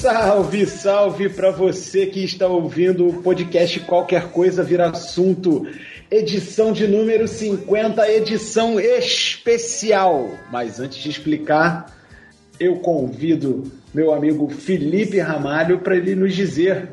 [0.00, 5.66] Salve, salve para você que está ouvindo o podcast Qualquer Coisa Vira Assunto,
[6.10, 10.30] edição de número 50, edição especial.
[10.50, 11.94] Mas antes de explicar,
[12.58, 16.92] eu convido meu amigo Felipe Ramalho para ele nos dizer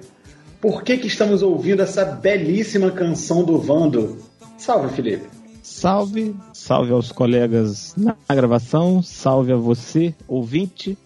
[0.60, 4.18] por que, que estamos ouvindo essa belíssima canção do Vando.
[4.58, 5.30] Salve, Felipe.
[5.64, 10.98] Salve, salve aos colegas na gravação, salve a você, ouvinte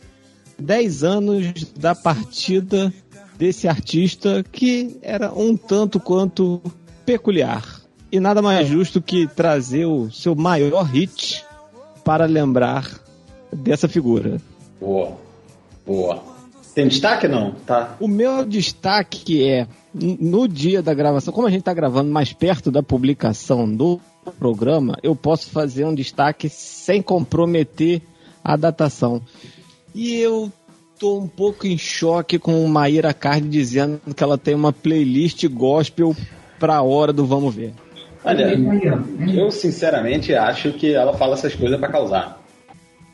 [0.62, 2.94] 10 anos da partida
[3.38, 6.62] desse artista que era um tanto quanto
[7.06, 7.82] peculiar.
[8.12, 11.44] E nada mais justo que trazer o seu maior hit
[12.04, 12.88] para lembrar
[13.52, 14.40] dessa figura.
[14.80, 15.18] Boa,
[15.86, 16.24] boa.
[16.76, 17.52] Tem destaque não?
[17.66, 17.96] Tá.
[18.00, 22.72] O meu destaque é no dia da gravação, como a gente está gravando mais perto
[22.72, 24.00] da publicação do
[24.40, 28.02] programa, eu posso fazer um destaque sem comprometer
[28.44, 29.22] a datação.
[29.94, 30.52] E eu
[31.02, 36.16] tô um pouco em choque com Maíra Card dizendo que ela tem uma playlist gospel
[36.60, 37.74] pra hora do Vamos Ver.
[38.24, 38.54] Olha,
[39.34, 42.40] eu sinceramente acho que ela fala essas coisas para causar.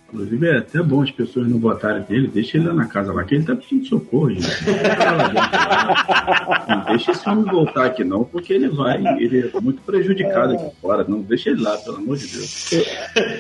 [0.09, 3.23] Inclusive é até bom as pessoas não votarem dele, deixa ele lá na casa lá,
[3.23, 4.47] que ele tá pedindo socorro, gente.
[6.67, 10.75] não deixa esse homem voltar aqui não, porque ele vai, ele é muito prejudicado aqui
[10.81, 11.05] fora.
[11.07, 12.69] Não deixa ele lá, pelo amor de Deus.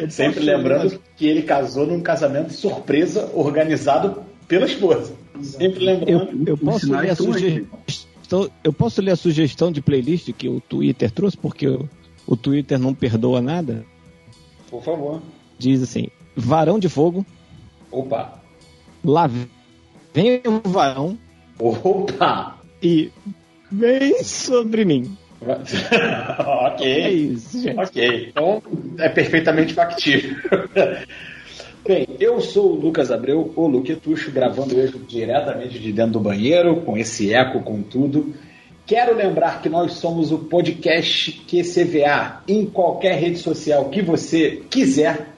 [0.09, 5.13] Sempre lembrando que ele casou num casamento surpresa organizado pela esposa.
[5.41, 6.47] Sempre lembrando.
[6.47, 10.59] Eu, eu posso ler a sugestão, eu posso ler a sugestão de playlist que o
[10.61, 11.87] Twitter trouxe, porque o,
[12.25, 13.85] o Twitter não perdoa nada?
[14.69, 15.21] Por favor.
[15.57, 17.25] Diz assim: Varão de Fogo.
[17.91, 18.41] Opa.
[19.03, 19.29] Lá
[20.13, 21.17] vem o varão.
[21.59, 22.57] Opa!
[22.81, 23.11] E
[23.71, 25.17] vem sobre mim.
[25.39, 26.87] ok.
[26.87, 27.79] É isso, gente.
[27.79, 28.29] Ok.
[28.29, 28.61] Então
[28.97, 30.35] é perfeitamente factível.
[31.87, 36.81] Bem, eu sou o Lucas Abreu, o Luquetucho, gravando hoje diretamente de dentro do banheiro,
[36.81, 38.33] com esse eco, com tudo.
[38.85, 45.29] Quero lembrar que nós somos o podcast QCVA em qualquer rede social que você quiser.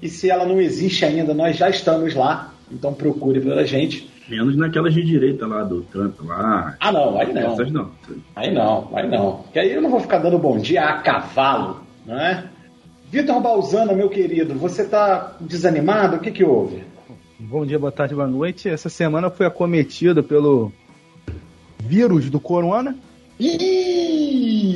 [0.00, 2.54] E se ela não existe ainda, nós já estamos lá.
[2.70, 4.08] Então procure pela gente.
[4.28, 6.76] Menos naquelas de direita lá do Trump lá.
[6.78, 7.54] Ah, não, aí não.
[7.54, 7.90] Essas não.
[8.36, 9.38] Aí não, aí não.
[9.38, 12.50] Porque aí eu não vou ficar dando bom dia a cavalo, não é?
[13.10, 16.16] Vitor Balzano, meu querido, você tá desanimado?
[16.16, 16.82] O que que houve?
[17.38, 18.68] Bom dia, boa tarde, boa noite.
[18.68, 20.72] Essa semana fui acometido pelo
[21.78, 22.96] vírus do corona.
[23.38, 24.66] Ih!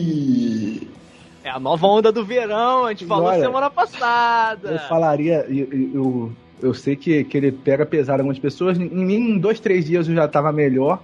[1.42, 4.70] É a nova onda do verão, a gente falou Olha, semana passada.
[4.72, 8.78] Eu falaria, eu, eu, eu sei que, que ele pega pesado algumas pessoas.
[8.78, 11.02] Em mim, em dois, três dias eu já tava melhor.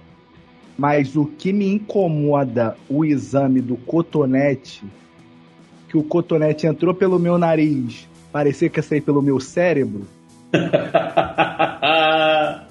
[0.77, 4.85] Mas o que me incomoda o exame do cotonete,
[5.97, 10.05] que o cotonete entrou pelo meu nariz, parecia que ia sair pelo meu cérebro.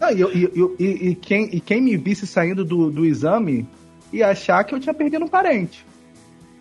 [0.00, 3.66] Não, e, e- e- e quem, e quem me visse saindo do, do exame
[4.12, 5.84] ia achar que eu tinha perdido um parente.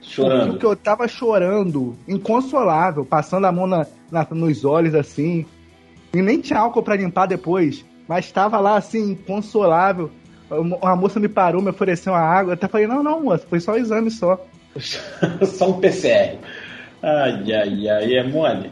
[0.02, 0.52] Chorando.
[0.52, 5.46] Porque eu tava chorando, inconsolável, passando a mão na, na- nos olhos assim.
[6.14, 7.84] E nem tinha álcool pra limpar depois.
[8.08, 10.12] Mas tava lá assim, inconsolável.
[10.50, 12.52] Uma moça me parou, me ofereceu uma água.
[12.52, 14.40] Eu até falei, não, não, moça, foi só o exame só.
[15.46, 16.38] Só um PCR.
[17.08, 18.72] Ai, ai, ai, é mole.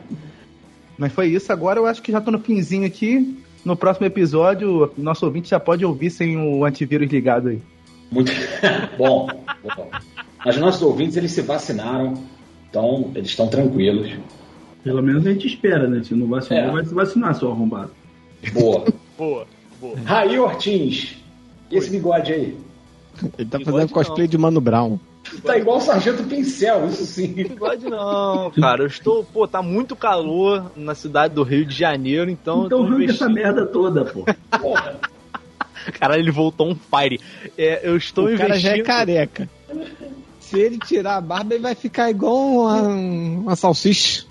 [0.97, 3.37] Mas foi isso, agora eu acho que já tô no finzinho aqui.
[3.63, 7.61] No próximo episódio, nosso ouvinte já pode ouvir sem o antivírus ligado aí.
[8.11, 8.31] Muito
[8.97, 9.27] bom.
[9.63, 9.89] bom.
[10.45, 12.13] Mas nossos ouvintes, eles se vacinaram,
[12.69, 14.11] então eles estão tranquilos.
[14.83, 16.03] Pelo menos a gente espera, né?
[16.03, 16.71] Se não vacinar, É.
[16.71, 17.91] vai se vacinar, seu arrombado.
[18.51, 18.83] Boa.
[19.17, 19.45] Boa,
[19.79, 19.95] boa.
[20.05, 21.15] Raí Ortins,
[21.71, 22.57] e esse bigode aí?
[23.37, 24.31] Ele tá Bigode fazendo cosplay não.
[24.31, 24.97] de Mano Brown.
[25.43, 27.27] Tá igual o Sargento Pincel, isso sim.
[27.33, 28.83] Bigode não, cara.
[28.83, 32.61] Eu estou, pô, tá muito calor na cidade do Rio de Janeiro, então.
[32.61, 34.25] eu Então tô arranca essa investindo- merda toda, pô.
[34.59, 34.99] Porra.
[35.99, 37.19] Caralho, ele voltou um fire.
[37.57, 38.85] É, eu estou o cara já é investindo.
[38.85, 39.49] careca.
[40.39, 44.25] Se ele tirar a barba, ele vai ficar igual uma, uma salsicha.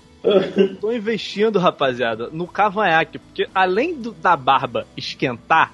[0.79, 5.73] Tô investindo, rapaziada, no cavanhaque, porque além do- da barba esquentar,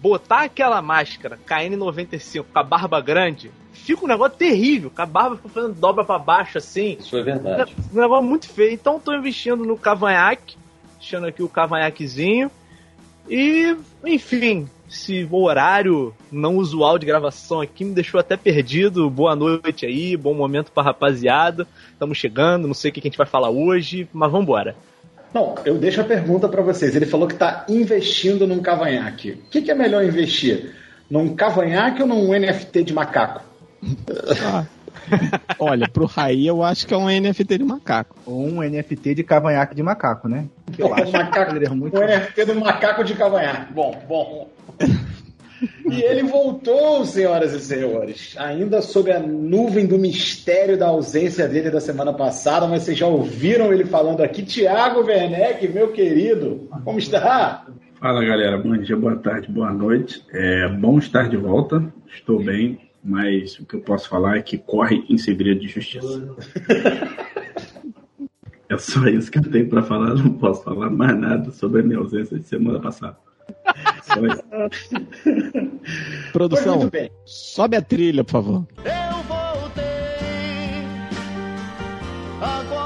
[0.00, 3.50] botar aquela máscara KN95 com a barba grande,
[3.84, 6.96] fica um negócio terrível, a barba fica fazendo dobra pra baixo assim.
[6.98, 7.74] Isso é verdade.
[7.92, 8.72] Um negócio muito feio.
[8.72, 10.56] Então tô investindo no cavanhaque,
[10.98, 12.50] deixando aqui o cavanhaquezinho.
[13.28, 19.10] E, enfim, esse horário não usual de gravação aqui me deixou até perdido.
[19.10, 21.66] Boa noite aí, bom momento pra rapaziada.
[21.92, 24.76] Estamos chegando, não sei o que a gente vai falar hoje, mas vamos embora.
[25.34, 26.94] Não, eu deixo a pergunta para vocês.
[26.94, 29.32] Ele falou que está investindo num cavanhaque.
[29.32, 30.74] O que, que, é melhor investir?
[31.10, 33.42] Num cavanhaque ou num NFT de macaco?
[34.42, 34.66] Ah.
[35.58, 38.16] Olha, pro Raí eu acho que é um NFT de macaco.
[38.26, 40.46] Ou um NFT de cavanhaque de macaco, né?
[40.76, 41.96] Eu acho macaco, que muito...
[41.96, 43.72] Um NFT do macaco de cavanhaque.
[43.72, 44.50] Bom, bom.
[45.90, 51.70] E ele voltou, senhoras e senhores, ainda sob a nuvem do mistério da ausência dele
[51.70, 54.42] da semana passada, mas vocês já ouviram ele falando aqui.
[54.42, 57.64] Tiago Werneck, meu querido, como está?
[57.98, 60.22] Fala galera, bom dia, boa tarde, boa noite.
[60.30, 64.58] É bom estar de volta, estou bem, mas o que eu posso falar é que
[64.58, 66.34] corre em segredo de justiça.
[68.68, 71.84] é só isso que eu tenho para falar, não posso falar mais nada sobre a
[71.84, 73.16] minha ausência de semana passada.
[74.02, 74.42] Só isso.
[76.32, 76.90] Produção,
[77.24, 78.66] sobe a trilha, por favor.
[78.84, 79.84] Eu voltei
[82.40, 82.85] agora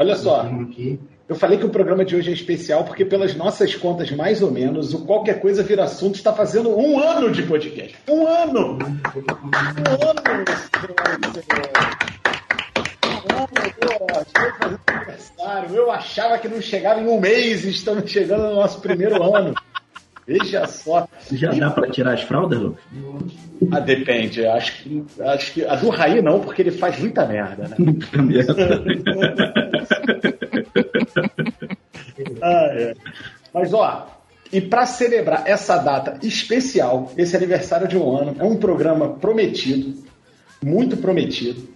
[0.00, 0.50] Olha só,
[1.28, 4.50] eu falei que o programa de hoje é especial porque, pelas nossas contas, mais ou
[4.50, 7.94] menos, o Qualquer Coisa Vira Assunto está fazendo um ano de podcast.
[8.08, 8.78] Um ano!
[8.78, 9.28] Um
[10.08, 10.22] ano,
[14.88, 15.76] aniversário.
[15.76, 19.52] Eu achava que não chegava em um mês e estamos chegando no nosso primeiro ano.
[20.26, 21.08] Veja só.
[21.32, 22.82] Já dá para tirar as fraldas, Lucas?
[23.72, 24.46] Ah, depende.
[24.46, 27.76] Acho que, acho que a do Raí não, porque ele faz muita merda, né?
[27.78, 28.54] Muita merda.
[32.42, 32.94] ah, é.
[33.52, 34.20] Mas ó,
[34.52, 40.02] e para celebrar essa data especial, esse aniversário de um ano, é um programa prometido,
[40.62, 41.68] muito prometido,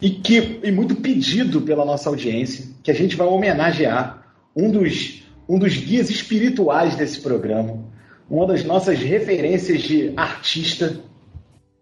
[0.00, 4.26] e que e muito pedido pela nossa audiência, que a gente vai homenagear
[4.56, 7.82] um dos um dos guias espirituais desse programa,
[8.28, 11.00] uma das nossas referências de artista,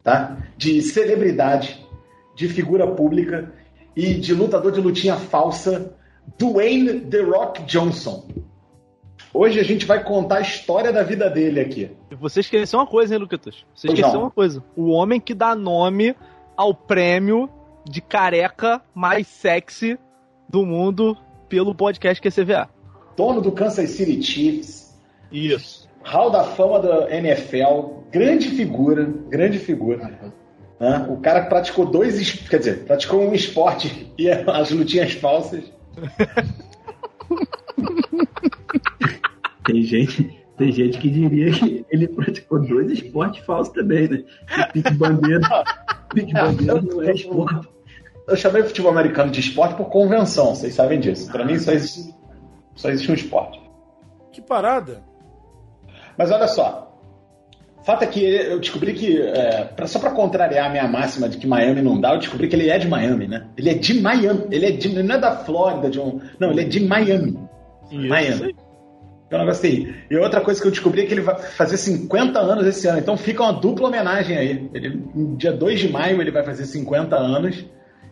[0.05, 0.39] tá?
[0.57, 1.85] de celebridade,
[2.37, 3.53] de figura pública
[3.97, 5.97] e de lutador de lutinha falsa,
[6.39, 8.29] Dwayne The Rock Johnson.
[9.33, 11.91] Hoje a gente vai contar a história da vida dele aqui.
[12.21, 13.65] Você esqueceu uma coisa, hein, Luquitas?
[13.75, 14.21] Você esqueceu não.
[14.23, 14.63] uma coisa.
[14.77, 16.15] O homem que dá nome
[16.57, 17.49] ao prêmio
[17.89, 19.99] de careca mais sexy
[20.49, 21.17] do mundo
[21.49, 22.69] pelo podcast QCVA
[23.17, 24.95] dono do Kansas City Chiefs.
[25.33, 25.89] Isso.
[26.03, 30.33] Hall da fama da NFL, grande figura, grande figura.
[30.79, 31.07] Né?
[31.09, 35.65] O cara praticou dois, quer dizer, praticou um esporte e as lutinhas falsas.
[39.65, 44.25] tem gente, tem gente que diria que ele praticou dois esportes falsos também, né?
[44.73, 45.65] Pique bandeira,
[46.13, 47.69] pique bandeira não é esporte.
[48.29, 51.31] Eu chamei o futebol americano de esporte por convenção, vocês sabem disso.
[51.31, 52.15] Para mim, só existe,
[52.75, 53.61] só existe um esporte.
[54.33, 55.03] Que parada!
[56.19, 56.86] Mas olha só.
[57.87, 61.39] Fato é que eu descobri que, é, pra, só para contrariar a minha máxima de
[61.39, 63.47] que Miami não dá, eu descobri que ele é de Miami, né?
[63.57, 64.43] Ele é de Miami.
[64.51, 67.39] Ele é de, não é da Flórida, de um, não, ele é de Miami.
[67.89, 68.09] Isso.
[68.09, 68.57] Miami.
[69.31, 69.95] É um negócio aí.
[70.11, 72.99] E outra coisa que eu descobri é que ele vai fazer 50 anos esse ano.
[72.99, 74.69] Então fica uma dupla homenagem aí.
[74.75, 77.65] Ele, no dia 2 de maio ele vai fazer 50 anos.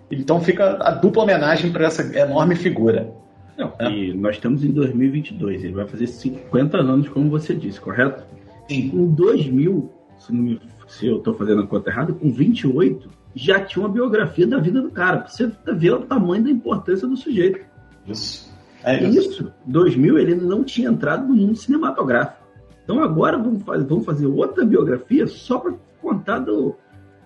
[0.09, 3.13] Então fica a dupla homenagem para essa enorme figura.
[3.59, 3.91] Não, é.
[3.91, 5.65] E nós estamos em 2022.
[5.65, 8.23] Ele vai fazer 50 anos, como você disse, correto?
[8.69, 8.91] Sim.
[8.95, 13.85] Em 2000, se, me, se eu estou fazendo a conta errada, com 28, já tinha
[13.85, 15.19] uma biografia da vida do cara.
[15.19, 17.61] Pra você ver o tamanho da importância do sujeito.
[18.07, 18.53] Isso.
[18.83, 19.31] É isso.
[19.31, 19.53] isso.
[19.67, 22.45] 2000 ele não tinha entrado no mundo cinematográfico.
[22.85, 26.77] Então agora vamos fazer, vamos fazer outra biografia só para contar do,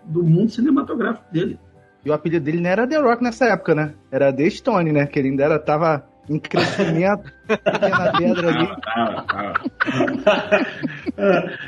[0.05, 1.59] do mundo cinematográfico dele.
[2.05, 3.93] E o apelido dele não era The Rock nessa época, né?
[4.11, 5.07] Era The Stone, né?
[5.07, 8.69] Que ele ainda era, tava em crescimento, pequena pedra ali.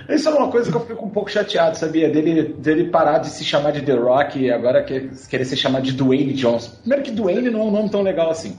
[0.14, 2.10] Isso é uma coisa que eu fico um pouco chateado, sabia?
[2.10, 5.92] Dele, dele parar de se chamar de The Rock e agora querer se chamar de
[5.92, 6.76] Dwayne Johnson.
[6.80, 8.56] Primeiro que Dwayne não é um nome tão legal assim.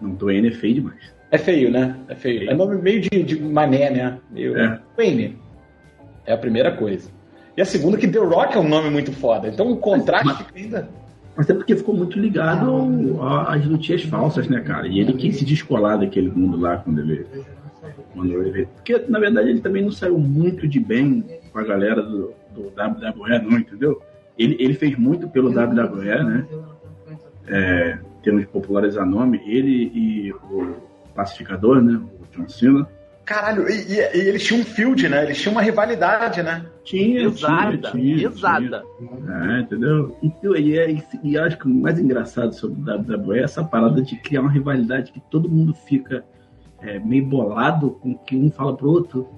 [0.00, 1.12] Não, Dwayne é feio demais.
[1.30, 1.96] É feio, né?
[2.08, 2.38] É feio.
[2.40, 2.50] Feio.
[2.50, 4.18] É nome meio de, de mané, né?
[4.30, 4.56] Meio...
[4.56, 4.80] É.
[4.96, 5.38] Dwayne.
[6.26, 7.10] É a primeira coisa.
[7.56, 9.48] E a segunda que The Rock é um nome muito foda.
[9.48, 10.88] Então o contraste Mas- ainda.
[11.38, 14.88] Mas é porque ficou muito ligado ao- às lutinhas falsas, né, cara?
[14.88, 17.24] E ele quis se descolar daquele mundo lá quando ele.
[18.12, 22.02] Quando ele porque, na verdade, ele também não saiu muito de bem com a galera
[22.02, 24.02] do, do WWE, não, entendeu?
[24.36, 26.44] Ele, ele fez muito pelo WWE, né?
[27.46, 30.74] é, em termos de popularizar nome, ele e o
[31.14, 31.94] pacificador, né?
[32.20, 32.88] O John Cena.
[33.28, 35.22] Caralho, e, e- e eles tinham um field, né?
[35.24, 36.64] Eles tinham uma rivalidade, né?
[36.82, 38.82] Tinha, Exata, tinha, tinha, exata.
[39.28, 40.16] É, entendeu?
[40.22, 40.90] Então, e, é,
[41.22, 44.40] e eu acho que o mais engraçado sobre o WWE é essa parada de criar
[44.40, 46.24] uma rivalidade que todo mundo fica
[46.80, 49.28] é, meio bolado com o que um fala pro outro.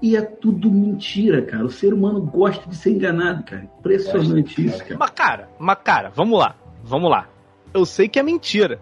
[0.00, 1.64] E é tudo mentira, cara.
[1.64, 3.68] O ser humano gosta de ser enganado, cara.
[3.80, 4.96] Impressionante isso, cara.
[4.96, 6.54] Mas cara, mas cara, vamos lá,
[6.84, 7.26] vamos lá.
[7.74, 8.80] Eu sei que é mentira.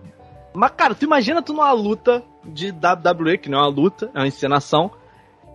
[0.58, 4.18] Mas cara, tu imagina tu numa luta de WWE, que não é uma luta, é
[4.18, 4.90] uma encenação.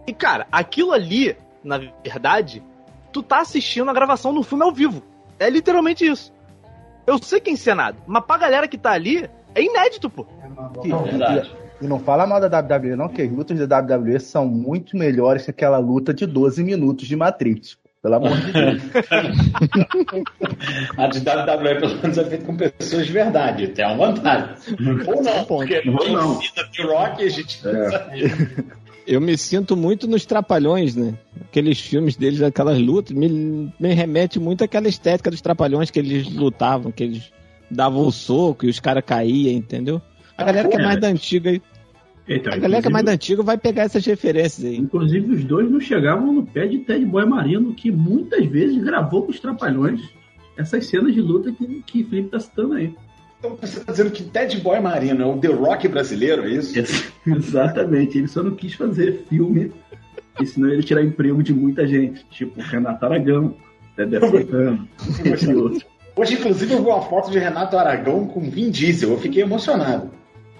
[0.07, 2.63] E cara, aquilo ali, na verdade,
[3.11, 5.03] tu tá assistindo a gravação do filme ao vivo.
[5.37, 6.31] É literalmente isso.
[7.05, 10.25] Eu sei que é encenado, mas pra galera que tá ali, é inédito, pô.
[10.85, 14.45] E, e- e não fala mal da WWE, não, que as lutas da WWE são
[14.45, 17.77] muito melhores que aquela luta de 12 minutos de Matrix.
[18.03, 18.81] Pelo amor de Deus.
[20.97, 23.67] A de WWE, pelo menos, é feita com pessoas de verdade.
[23.69, 24.55] Tem uma vantagem.
[25.07, 26.33] Ou não, porque Ou quem não.
[26.33, 27.91] ensina The Rock, a gente não É.
[27.91, 28.65] sabe.
[29.07, 31.13] Eu me sinto muito nos Trapalhões, né?
[31.49, 36.29] Aqueles filmes deles, aquelas lutas, me, me remete muito àquela estética dos Trapalhões que eles
[36.33, 37.31] lutavam, que eles
[37.69, 40.01] davam o soco e os caras caíam, entendeu?
[40.37, 41.61] A galera que é mais da antiga, aí-
[42.27, 44.77] Então, a galera que é mais antiga vai pegar essas referências aí.
[44.77, 49.23] Inclusive, os dois não chegavam no pé de Ted Boy Marino, que muitas vezes gravou
[49.23, 50.01] com os Trapalhões
[50.57, 52.95] essas cenas de luta que, que Felipe tá citando aí.
[53.39, 56.73] Então você tá dizendo que Ted Boy Marino é o The Rock brasileiro, é isso?
[57.27, 59.71] Exatamente, ele só não quis fazer filme,
[60.31, 63.53] porque senão ele ia tirar emprego de muita gente, tipo Renato Aragão,
[63.97, 64.87] Dedé Santana,
[65.25, 65.85] entre outros.
[66.15, 69.09] Hoje, inclusive, eu vi uma foto de Renato Aragão com Vin Diesel.
[69.09, 70.11] Eu fiquei emocionado.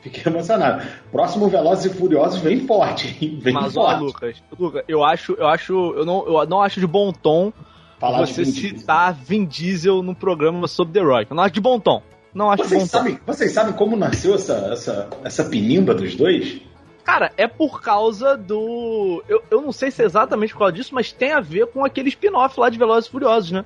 [0.04, 0.86] Fiquei emocionado.
[1.12, 3.40] Próximo Velozes e Furiosos vem forte, hein?
[3.42, 4.04] Vem Mas ó, forte.
[4.04, 7.52] Lucas, Lucas, eu acho, eu acho, eu não, eu não acho de bom tom
[8.00, 11.32] Falar você citar Vin Diesel no programa sobre The Rock.
[11.32, 12.04] Eu não acho de bom tom.
[12.34, 12.98] Não acho de bom Vocês tom.
[12.98, 16.60] sabem, vocês sabem como nasceu essa, essa, essa pinimba dos dois?
[17.06, 19.24] Cara, é por causa do.
[19.28, 21.86] Eu, eu não sei se é exatamente por causa disso, mas tem a ver com
[21.86, 23.64] aquele spin-off lá de Velozes e Furiosos, né?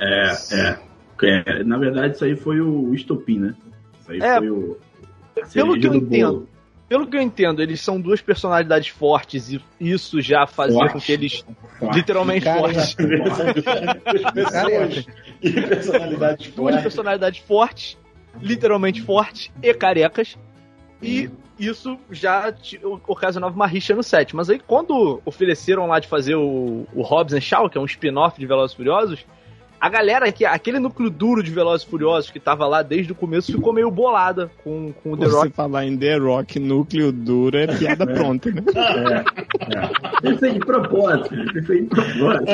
[0.00, 0.78] É, é,
[1.22, 3.54] é, Na verdade, isso aí foi o estopim, né?
[4.00, 4.76] Isso aí É, foi o.
[5.52, 6.32] pelo que eu do entendo.
[6.32, 6.48] bolo.
[6.88, 10.92] Pelo que eu entendo, eles são duas personalidades fortes e isso já fazia Forte.
[10.94, 11.44] com que eles.
[11.78, 11.96] Forte.
[11.96, 12.96] Literalmente Cara, fortes.
[14.14, 15.06] Duas pessoas
[15.42, 16.82] e personalidades Duas fortes.
[16.82, 17.98] personalidades fortes,
[18.40, 20.38] literalmente fortes e carecas.
[21.02, 21.28] E
[21.58, 22.54] isso já
[23.06, 24.34] ocasionava uma rixa no set.
[24.34, 27.84] Mas aí, quando ofereceram lá de fazer o, o Hobbs and Shaw, que é um
[27.84, 29.26] spin-off de Velozes Furiosos,
[29.80, 33.14] a galera, que aquele núcleo duro de Velozes e Furiosos que tava lá desde o
[33.14, 35.50] começo, ficou meio bolada com, com o The Você Rock.
[35.52, 38.62] falar em The Rock núcleo duro é piada pronta, né?
[38.74, 40.36] É, é.
[40.36, 42.44] Fez de propósito, ele fez de propósito.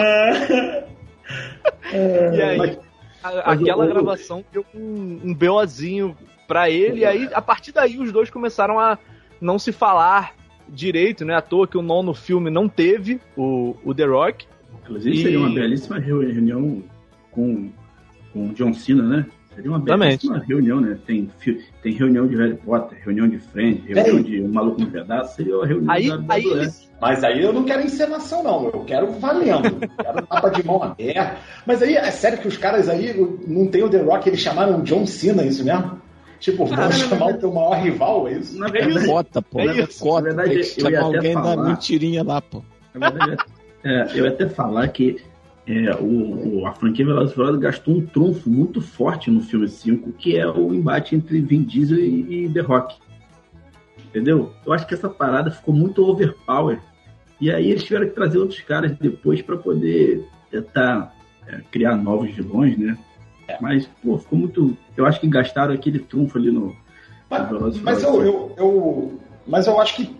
[2.37, 2.79] E aí, Mas-
[3.23, 6.17] a- mas aquela o- gravação deu um, um BOzinho
[6.47, 8.99] pra ele, e aí, a partir daí, os dois começaram a
[9.41, 10.35] não se falar
[10.69, 11.35] direito, né?
[11.35, 14.47] À toa que o nono filme não teve o, o The Rock.
[14.83, 16.83] Inclusive, E- seria uma belíssima reunião
[17.35, 17.71] com,
[18.33, 19.27] com o John Cena, né?
[19.55, 20.99] Seria uma belíssima reunião, né?
[21.07, 21.31] Tem,
[21.83, 25.55] tem reunião de Harry Potter, reunião de Friends, reunião de Um Maluco no Pedaço, seria
[25.57, 26.69] a reunião Aí, da aí
[27.01, 28.65] Mas aí eu não quero encenação, não.
[28.65, 29.79] Eu quero valendo.
[29.79, 31.37] quero tapa de mão aberta.
[31.65, 33.15] Mas aí é sério que os caras aí
[33.47, 36.03] não tem o The Rock, eles chamaram o John Cena, é isso mesmo?
[36.41, 38.59] Tipo, vamos chamar o teu maior rival, é isso?
[38.59, 39.61] Na verdade, Cota, pô.
[39.61, 40.01] É isso.
[40.03, 40.35] Cota.
[40.35, 41.69] Na verdade, Tem que eu ia chamar até alguém da falar.
[41.69, 42.63] mentirinha lá, pô.
[42.93, 43.43] Na verdade,
[43.85, 45.23] é, eu ia até falar que
[45.67, 49.69] é, o, o- a franquia Velozes e Furiosos gastou um trunfo muito forte no filme
[49.69, 52.97] 5, que é o embate entre Vin Diesel e, e The Rock.
[54.07, 54.53] Entendeu?
[54.65, 56.79] Eu acho que essa parada ficou muito overpower.
[57.41, 61.15] E aí eles tiveram que trazer outros caras depois para poder tentar
[61.47, 62.97] é, criar novos vilões, né?
[63.61, 64.77] Mas, pô, ficou muito.
[64.97, 66.75] Eu acho que gastaram aquele trunfo ali no.
[67.29, 70.17] Mas, no mas eu, eu, eu- mas eu acho que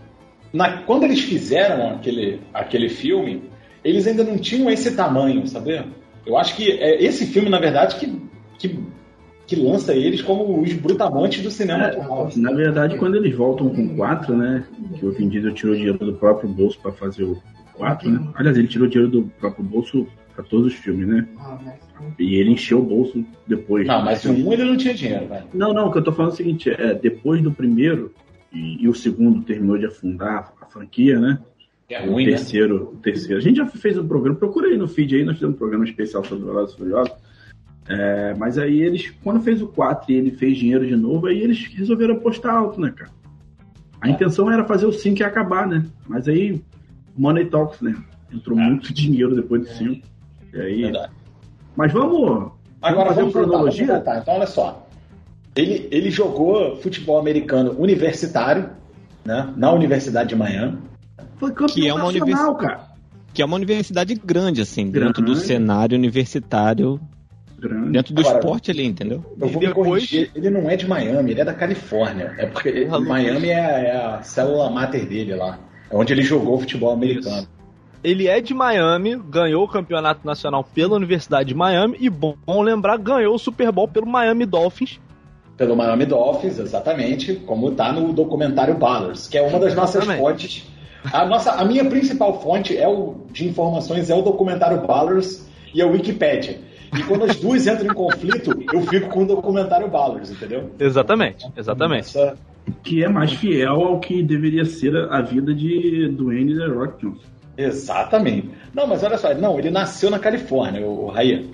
[0.53, 3.45] na- quando eles fizeram aquele, aquele filme,
[3.85, 5.85] eles ainda não tinham esse tamanho, sabe?
[6.27, 8.21] Eu acho que é esse filme, na verdade, que,
[8.59, 8.79] que,
[9.47, 12.31] que lança eles como os brutamontes do cinema atual.
[12.37, 14.65] Na verdade, quando eles voltam com 4, né?
[14.99, 17.41] Que o Vin Diesel tirou dinheiro do próprio bolso para fazer o
[17.75, 18.27] 4, né?
[18.35, 21.29] Aliás, ele tirou dinheiro do próprio bolso para todos os filmes, né?
[22.19, 23.87] E ele encheu o bolso depois.
[23.87, 25.45] Não, mas o um ele não tinha dinheiro, velho.
[25.53, 28.13] Não, não, o que eu tô falando é o seguinte, é, depois do primeiro,
[28.53, 31.39] e, e o segundo terminou de afundar a franquia, né?
[31.89, 32.31] É o ruim, né?
[32.33, 33.39] terceiro, o terceiro.
[33.39, 35.85] A gente já fez um programa, procura aí no feed aí, nós fizemos um programa
[35.85, 37.15] especial sobre Velozes e Furiosos.
[37.87, 41.41] É, mas aí eles, quando fez o 4 e ele fez dinheiro de novo, aí
[41.41, 43.11] eles resolveram apostar alto, né, cara?
[44.01, 45.85] A intenção era fazer o 5 e acabar, né?
[46.07, 46.63] Mas aí,
[47.17, 47.95] Money Talks, né?
[48.33, 50.07] Entrou muito dinheiro depois do 5.
[50.53, 50.83] E aí...
[50.83, 51.13] Verdade.
[51.77, 52.53] Mas vamos...
[52.81, 53.97] Agora fazer vamos voltar, vamos cronologia?
[53.97, 54.87] Então, olha só.
[55.57, 58.71] Ele, ele jogou futebol americano universitário,
[59.25, 59.53] né?
[59.57, 60.79] Na Universidade de Miami.
[61.37, 62.81] Foi campeão Que é uma nacional, cara.
[63.33, 65.41] Que é uma universidade grande, assim, dentro do Grande.
[65.47, 67.01] cenário universitário,
[67.59, 67.91] Grande.
[67.91, 69.25] dentro do Agora- esporte ali, entendeu?
[69.41, 72.35] Eu vou E me depois- corrigir, ele não é de Miami, ele é da Califórnia.
[72.39, 72.87] É porque ele-.
[72.99, 73.53] Miami é,
[73.87, 75.59] é a célula mater dele lá.
[75.91, 77.47] É onde ele jogou futebol americano.
[78.03, 82.61] Ele é de Miami, ganhou o campeonato nacional pela Universidade de Miami e, bom, bom
[82.61, 85.01] lembrar, ganhou o Super Bowl pelo Miami Dolphins.
[85.57, 90.67] Pelo Miami Dolphins, exatamente, como tá no documentário Ballers, que é uma das nossas fontes.
[91.13, 95.81] A, nossa, a minha principal fonte é o, de informações é o documentário Ballers e
[95.83, 96.59] a Wikipédia.
[96.97, 100.71] E quando as duas entram em conflito, eu fico com o documentário Ballers, entendeu?
[100.79, 102.09] Exatamente, exatamente.
[102.17, 102.37] Essa-
[102.83, 107.21] Que é mais fiel ao que deveria ser a vida de Dwayne The Rock Johnson.
[107.59, 108.51] exatamente.
[108.73, 111.45] Não, mas olha só, não, ele nasceu na Califórnia, o, o Raia.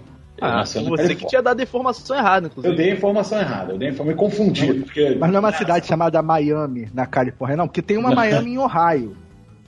[0.41, 1.29] Ah, você que Califórnia.
[1.29, 2.77] tinha dado a informação errada, Eu inclusive.
[2.77, 4.73] dei a informação errada, eu dei a informação, me confundi.
[4.75, 5.17] Porque...
[5.19, 8.59] Mas não é uma cidade chamada Miami, na Califórnia, não, porque tem uma Miami em
[8.59, 9.17] Ohio.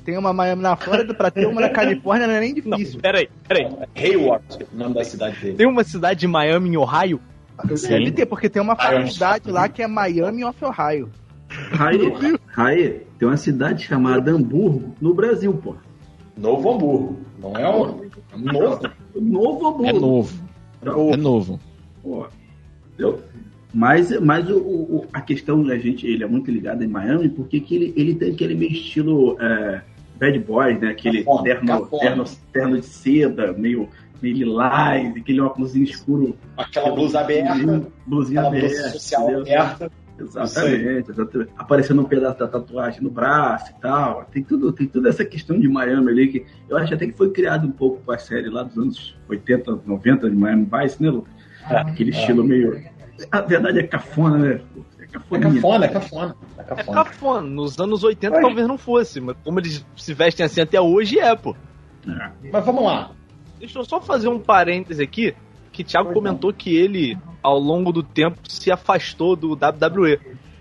[0.05, 3.01] Tem uma Miami na Flórida, pra ter uma na Califórnia não é nem Não, difícil.
[3.01, 3.67] peraí, peraí.
[3.97, 5.57] Hayward, o nome da cidade dele.
[5.57, 7.21] Tem uma cidade de Miami, em Ohio?
[7.89, 11.09] Deve ter, porque tem uma Ah, faculdade lá que é Miami of Ohio.
[11.71, 11.99] Raí,
[12.49, 15.77] Raí, tem uma cidade chamada Hamburgo, no Brasil, pô.
[16.37, 17.19] Novo Hamburgo.
[17.39, 18.05] Não é um.
[18.33, 18.91] é novo.
[19.15, 19.89] Novo Hamburgo.
[19.89, 21.61] É novo, é novo.
[22.03, 22.27] Pô,
[22.89, 23.21] entendeu?
[23.75, 27.61] Mas, mas o, o- a questão da gente, ele é muito ligado em Miami, porque
[27.61, 29.83] que ele, ele tem aquele meio estilo é,
[30.23, 30.91] bad boy, né?
[30.91, 33.89] Aquele terno, terno, terno de seda, meio,
[34.23, 36.37] meio lilás, aquele óculos escuro.
[36.57, 37.55] Aquela blusa aberta,
[38.07, 38.91] Blusinha aquela blusa aberta.
[38.91, 39.41] social entendeu?
[39.41, 39.91] aberta.
[40.21, 41.51] Exatamente, exatamente.
[41.57, 44.25] Aparecendo um pedaço da tatuagem no braço e tal.
[44.27, 47.33] Tem tudo, tem toda essa questão de Miami ali que eu acho até que foi
[47.33, 51.11] criado um pouco com a série lá dos anos 80, 90 de Miami Vice, né,
[51.11, 51.33] Lucas?
[51.65, 52.81] Aquele estilo meio.
[53.33, 54.61] A verdade é cafona, né?
[55.13, 55.55] É É cafoninha.
[55.55, 56.37] cafona, é cafona.
[56.57, 57.05] É É cafona.
[57.05, 57.41] cafona.
[57.49, 58.41] Nos anos 80 Ué.
[58.43, 61.55] talvez não fosse, mas como eles se vestem assim até hoje, é, pô.
[62.09, 62.31] É.
[62.53, 63.11] Mas vamos lá.
[63.59, 65.35] Deixa eu só fazer um parêntese aqui,
[65.71, 70.19] que Thiago comentou que ele, ao longo do tempo, se afastou do WWE.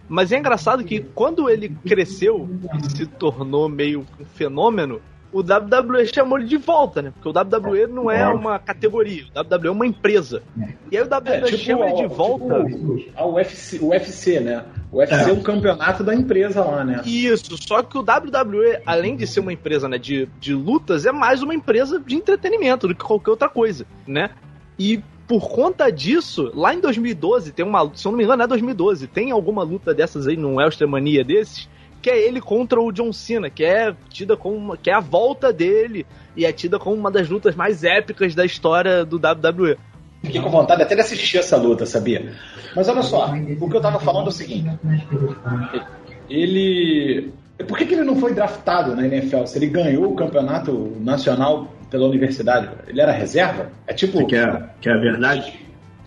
[0.08, 5.02] Mas é engraçado que quando ele cresceu e se tornou meio um fenômeno,
[5.34, 7.12] o WWE chamou ele de volta, né?
[7.12, 10.44] Porque o WWE não é uma categoria, o WWE é uma empresa.
[10.92, 12.66] E aí o WWE É, tipo, chama ele de volta.
[12.66, 14.66] tipo a UFC, o UFC, né?
[14.92, 15.34] O UFC é.
[15.34, 17.02] um campeonato da empresa lá, né?
[17.06, 21.12] Isso, só que o WWE, além de ser uma empresa né, de, de lutas, é
[21.12, 24.32] mais uma empresa de entretenimento do que qualquer outra coisa, né?
[24.78, 28.48] E por conta disso, lá em 2012, tem uma se eu não me engano, é
[28.48, 31.70] 2012, tem alguma luta dessas aí num Elstremania desses,
[32.02, 35.00] que é ele contra o John Cena, que é tida como uma, que é a
[35.00, 39.78] volta dele e é tida como uma das lutas mais épicas da história do WWE.
[40.24, 42.34] Fiquei com vontade até de assistir essa luta, sabia?
[42.76, 44.70] Mas olha só, o que eu tava falando é o seguinte.
[46.30, 47.32] Ele.
[47.68, 49.46] Por que, que ele não foi draftado na NFL?
[49.46, 53.72] Se ele ganhou o campeonato nacional pela universidade, ele era reserva?
[53.88, 54.20] É tipo.
[54.20, 55.60] Você quer, quer a verdade?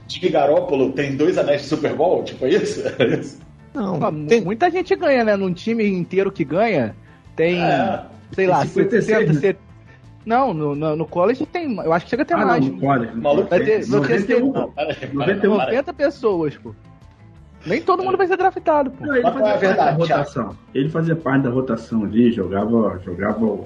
[0.07, 2.23] Jimmy Garoppolo tem dois anéis de Super Bowl?
[2.23, 2.83] Tipo isso?
[3.75, 5.37] Não, Pô, tem- Muita gente ganha, né?
[5.37, 6.95] Num time inteiro que ganha,
[7.35, 9.41] tem, É, sei lá, tem 56, 60, né?
[9.41, 9.59] 70.
[10.25, 11.77] Não, no, no, no college tem.
[11.77, 12.67] Eu acho que chega até Ah, mais.
[12.67, 13.07] não pode.
[13.09, 14.69] O maluco Vai ter- vai ter 91, Não, pô.
[14.69, 15.57] para aí, para aí, 91.
[15.57, 15.71] para aí.
[15.73, 16.75] 90 pessoas, pô.
[17.67, 19.05] Nem todo mundo vai ser draftado, pô.
[19.07, 20.57] Não, ele Mas fazia é parte da rotação.
[20.75, 23.59] Ele fazia parte da rotação ali, jogava, jogava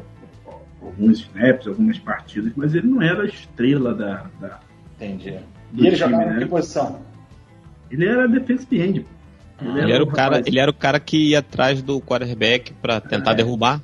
[0.83, 4.25] alguns snaps, algumas partidas, mas ele não era a estrela da.
[4.41, 4.59] da-
[4.97, 5.39] Entendi.
[5.73, 6.37] Do E ele time, jogava né?
[6.37, 7.01] em que posição?
[7.91, 9.07] Ele era defensive end.
[9.61, 13.01] Ele era o cara, rapaz- ele era o cara que ia atrás do quarterback pra
[13.01, 13.35] tentar É.
[13.35, 13.83] derrubar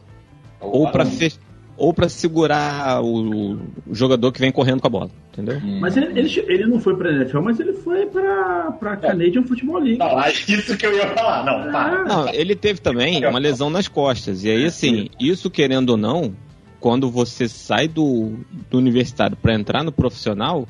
[0.61, 1.33] ou pra fe-
[1.77, 3.55] ou para segurar o,
[3.87, 5.61] o jogador que vem correndo com a bola, entendeu?
[5.81, 9.81] Mas ele, ele, ele não foi pra NFL, mas ele foi pra, pra Canadian Football
[9.81, 9.99] League.
[9.99, 11.45] Não, ah, isso que eu ia falar.
[11.45, 12.05] Não, para.
[12.05, 14.45] Não, ele teve também uma lesão nas costas.
[14.45, 16.33] E aí, assim, isso querendo ou não,
[16.79, 18.35] quando você sai do,
[18.71, 20.69] do universitário para entrar no profissional,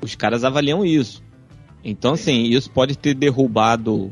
[0.00, 1.22] os caras avaliam isso.
[1.84, 4.10] Então, assim, isso pode ter derrubado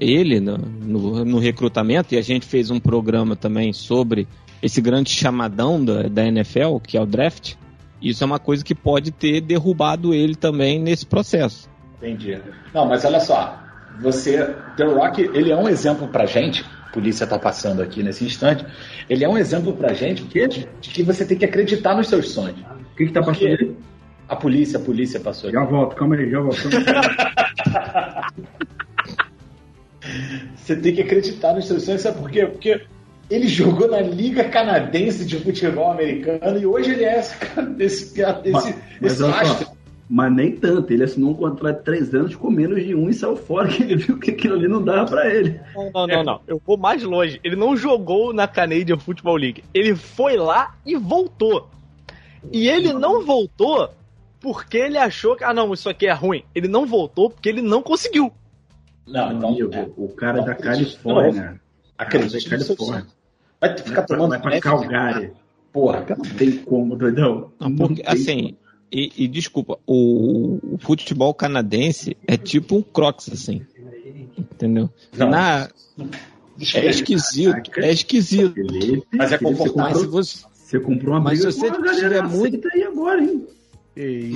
[0.00, 2.14] ele no, no, no recrutamento.
[2.14, 4.26] E a gente fez um programa também sobre
[4.62, 7.54] esse grande chamadão da, da NFL, que é o draft.
[8.00, 11.68] Isso é uma coisa que pode ter derrubado ele também nesse processo.
[11.98, 12.40] Entendi.
[12.72, 13.62] Não, mas olha só.
[14.00, 14.42] Você,
[14.76, 16.64] The Rock, ele é um exemplo pra gente.
[16.86, 18.64] A polícia tá passando aqui nesse instante.
[19.08, 22.30] Ele é um exemplo pra gente de, de que você tem que acreditar nos seus
[22.30, 22.60] sonhos.
[22.60, 23.76] O que que tá passando aí?
[24.28, 25.58] A polícia, a polícia passou aqui.
[25.58, 26.56] Já volto, calma aí, já volto.
[30.56, 32.46] Você tem que acreditar nos seus sonhos, sabe por quê?
[32.46, 32.80] Porque
[33.30, 37.34] ele jogou na Liga Canadense de Futebol Americano e hoje ele é esse,
[37.78, 39.68] esse, esse, Mas- mas esse só, astro.
[40.12, 40.92] Mas nem tanto.
[40.92, 43.84] Ele assinou um contrato de três anos com menos de um e saiu fora, que
[43.84, 45.60] ele viu que aquilo ali não dava pra ele.
[45.72, 46.40] Não, não, não, não.
[46.48, 47.40] Eu vou mais longe.
[47.44, 49.62] Ele não jogou na Canadian Football League.
[49.72, 51.70] Ele foi lá e voltou.
[52.52, 53.90] E ele não voltou
[54.40, 56.42] porque ele achou que, ah, não, isso aqui é ruim.
[56.54, 58.32] Ele não voltou porque ele não conseguiu.
[59.10, 59.48] Não, então.
[59.50, 61.60] Amigo, é, o cara da Califórnia.
[61.98, 63.06] acredite Califórnia.
[63.60, 64.60] Vai ficar tomando Vai pra?
[64.60, 65.32] Calgary.
[65.72, 67.52] Porra, Não tem como, doidão.
[67.60, 68.56] Não, porque, tem assim,
[68.90, 73.62] e, e desculpa, o, o futebol canadense é tipo um crocs, assim.
[74.36, 74.90] Entendeu?
[75.16, 75.30] Não.
[75.30, 75.68] Na,
[76.74, 78.54] é esquisito, é esquisito.
[79.12, 79.74] Mas é confortável.
[79.76, 83.46] Mas se comprou, você, você comprou uma Mas se você tiver muito- agora, hein?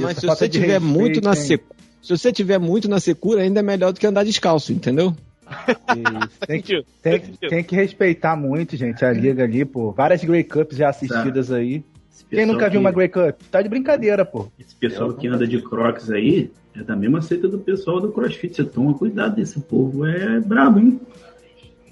[0.00, 1.36] Mas se você tiver respeito, muito na hein?
[1.36, 1.73] secu,
[2.06, 5.14] se você tiver muito na secura, ainda é melhor do que andar descalço, entendeu?
[5.46, 9.90] Isso, Tem que, tem, tem que respeitar muito, gente, a liga ali, pô.
[9.92, 11.82] Várias Grey Cups já assistidas aí.
[12.10, 13.40] Esse Quem nunca viu que- uma Grey Cup?
[13.50, 14.48] Tá de brincadeira, pô.
[14.58, 18.54] Esse pessoal que anda de crocs aí é da mesma seita do pessoal do crossfit.
[18.56, 21.00] Você toma cuidado desse povo, é brabo, hein?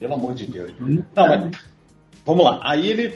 [0.01, 0.73] Pelo amor de Deus.
[0.81, 1.51] Não, Não, mas
[2.25, 2.61] vamos lá.
[2.63, 3.15] Aí ele.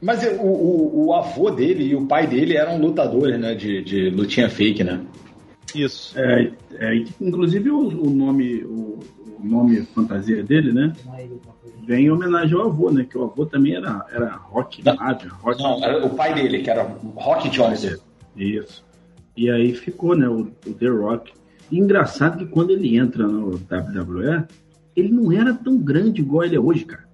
[0.00, 3.54] Mas o, o, o avô dele e o pai dele eram lutadores, né?
[3.54, 5.00] De, de lutinha fake, né?
[5.76, 6.18] Isso.
[6.18, 8.98] É, é, inclusive o, o nome o,
[9.38, 10.92] o nome fantasia dele, né?
[11.86, 13.06] Vem em homenagem ao avô, né?
[13.08, 14.96] Que o avô também era, era rock, Não.
[14.96, 15.62] Madden, rock.
[15.62, 16.82] Não, era o pai dele, que era
[17.14, 17.96] Rock Johnson.
[18.36, 18.84] Isso.
[19.36, 21.32] E aí ficou, né, o, o The Rock.
[21.70, 24.44] E engraçado que quando ele entra no WWE,
[24.96, 27.04] ele não era tão grande igual ele é hoje, cara.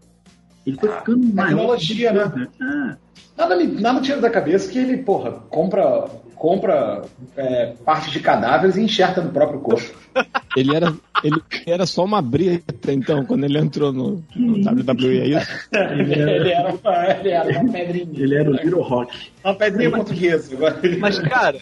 [0.64, 1.48] Ele foi ficando maior.
[1.48, 2.48] tecnologia, né?
[2.60, 2.96] Ah,
[3.36, 6.08] Nada me, nada me tira da cabeça que ele, porra, compra,
[6.42, 7.02] compra
[7.36, 9.96] é, parte de cadáveres e enxerta no próprio corpo.
[10.54, 10.92] Ele era,
[11.24, 15.68] ele era só uma brita, então, quando ele entrou no, no WWE, é isso?
[15.72, 18.22] ele, era uma, ele era uma pedrinha.
[18.22, 19.30] ele era o Little Rock.
[19.42, 20.54] Uma pedrinha portuguesa.
[20.54, 20.78] Agora.
[21.00, 21.58] Mas, cara,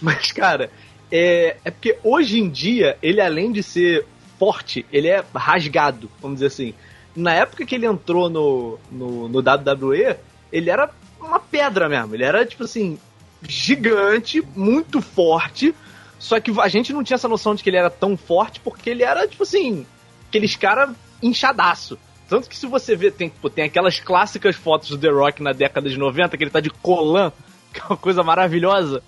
[0.00, 0.70] mas, cara,
[1.10, 4.06] é, é porque hoje em dia, ele além de ser
[4.38, 6.74] forte, ele é rasgado, vamos dizer assim.
[7.16, 10.14] Na época que ele entrou no, no, no WWE,
[10.52, 10.88] ele era
[11.20, 12.14] uma pedra mesmo.
[12.14, 12.96] Ele era, tipo assim,
[13.42, 15.74] gigante, muito forte.
[16.18, 18.90] Só que a gente não tinha essa noção de que ele era tão forte, porque
[18.90, 19.86] ele era, tipo assim,
[20.28, 20.90] aqueles caras
[21.22, 21.98] inchadaço.
[22.28, 25.52] Tanto que se você vê, tem, pô, tem aquelas clássicas fotos do The Rock na
[25.52, 27.32] década de 90, que ele tá de colã,
[27.72, 29.02] que é uma coisa maravilhosa.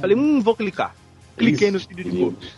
[0.00, 0.96] Falei, hum, vou clicar.
[1.36, 2.52] Cliquei no vídeo de coach.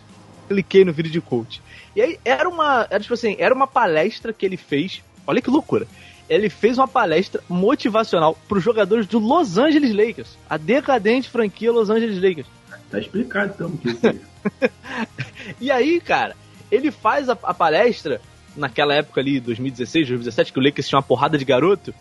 [0.47, 1.61] Cliquei no vídeo de coach.
[1.95, 2.87] E aí era uma.
[2.89, 5.01] Era tipo assim, era uma palestra que ele fez.
[5.27, 5.85] Olha que loucura.
[6.29, 10.37] Ele fez uma palestra motivacional para os jogadores do Los Angeles Lakers.
[10.49, 12.47] A decadente franquia Los Angeles Lakers.
[12.89, 13.71] Tá explicado, então.
[13.77, 14.21] Que isso aí.
[15.61, 16.35] E aí, cara,
[16.71, 18.19] ele faz a, a palestra,
[18.55, 21.93] naquela época ali, 2016, 2017, que o Lakers tinha uma porrada de garoto.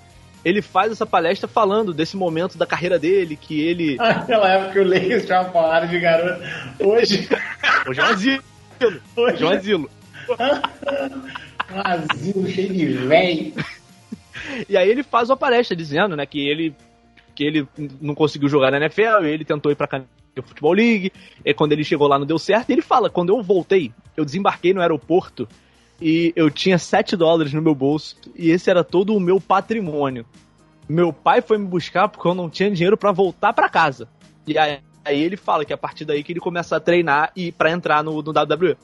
[0.44, 3.96] Ele faz essa palestra falando desse momento da carreira dele, que ele.
[4.00, 6.42] Naquela época o Lakers tinha uma porrada de garoto.
[6.80, 7.28] Hoje,
[7.88, 8.44] Hoje é um asilo.
[9.16, 9.90] Hoje é um asilo.
[11.72, 13.54] um asilo cheio de véi.
[14.68, 16.74] E aí ele faz uma palestra dizendo, né, que ele
[17.34, 17.66] que ele
[18.00, 21.12] não conseguiu jogar na NFL, ele tentou ir pra Canadian Football League,
[21.44, 24.24] e quando ele chegou lá não deu certo, e ele fala, quando eu voltei, eu
[24.24, 25.46] desembarquei no aeroporto
[26.00, 30.26] e eu tinha 7 dólares no meu bolso, e esse era todo o meu patrimônio.
[30.88, 34.08] Meu pai foi me buscar porque eu não tinha dinheiro pra voltar pra casa.
[34.46, 37.30] E aí, aí ele fala que é a partir daí que ele começa a treinar
[37.34, 38.76] e para entrar no, no WWE.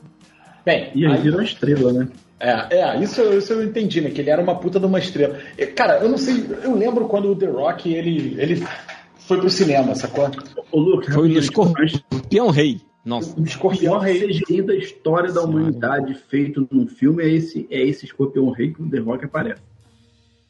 [0.64, 2.08] Bem, E aí aí- virou estrela, né?
[2.42, 4.08] É, é isso, eu- isso eu entendi, né?
[4.10, 5.38] Que ele era uma puta de uma estrela.
[5.58, 8.66] E, Cara, eu não sei, eu lembro quando o The Rock ele, ele
[9.30, 10.28] foi pro cinema, sacou?
[10.72, 12.80] Ô, Lucas, Foi antes- Escorpião Rei.
[13.04, 14.28] Nossa, O Escorpião pior Rei.
[14.28, 18.82] CGI da história da humanidade feito num filme é esse, é esse Escorpião Rei que
[18.82, 19.62] o The Rock aparece.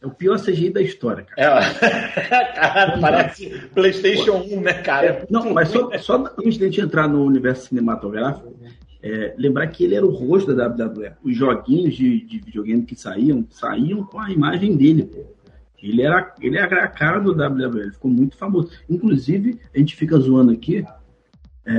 [0.02, 1.60] É o pior CGI da história, cara.
[1.60, 5.26] É, cara, parece PlayStation 1, né, cara?
[5.28, 8.50] Não, mas só, só antes de a gente entrar no universo cinematográfico,
[9.02, 11.10] é, lembrar que ele era o rosto da WWE.
[11.22, 15.02] Os joguinhos de, de videogame que saíam, saíam com a imagem dele.
[15.04, 15.20] pô.
[15.82, 18.70] Ele era, ele era a cara do WWE, ele ficou muito famoso.
[18.88, 20.84] Inclusive, a gente fica zoando aqui
[21.66, 21.72] é,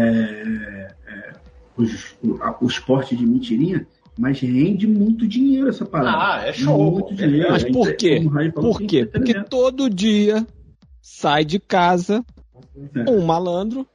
[1.07, 1.33] é,
[1.77, 3.85] os- o, a- o esporte de mentirinha,
[4.17, 6.17] mas rende muito dinheiro essa parada.
[6.41, 7.49] Ah, é show, Muito dinheiro.
[7.51, 8.51] Mas É por entre- quê?
[8.53, 9.05] Por quê?
[9.05, 10.45] Porque todo dia
[11.01, 12.23] sai de casa
[12.95, 13.09] É.
[13.09, 13.87] um malandro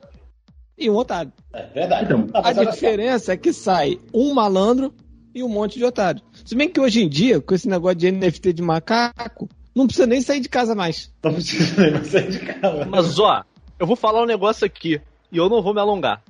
[0.79, 1.33] e um otário.
[1.53, 2.05] É verdade.
[2.05, 4.93] Então, A mas diferença é que sai um malandro
[5.35, 6.21] e um monte de otário.
[6.45, 10.07] Se bem que hoje em dia, com esse negócio de NFT de macaco, não precisa
[10.07, 11.13] nem sair de casa mais.
[11.23, 12.87] Não precisa nem mais sair de casa.
[12.87, 13.45] Mas ó,
[13.79, 16.23] eu vou falar um negócio aqui e eu não vou me alongar.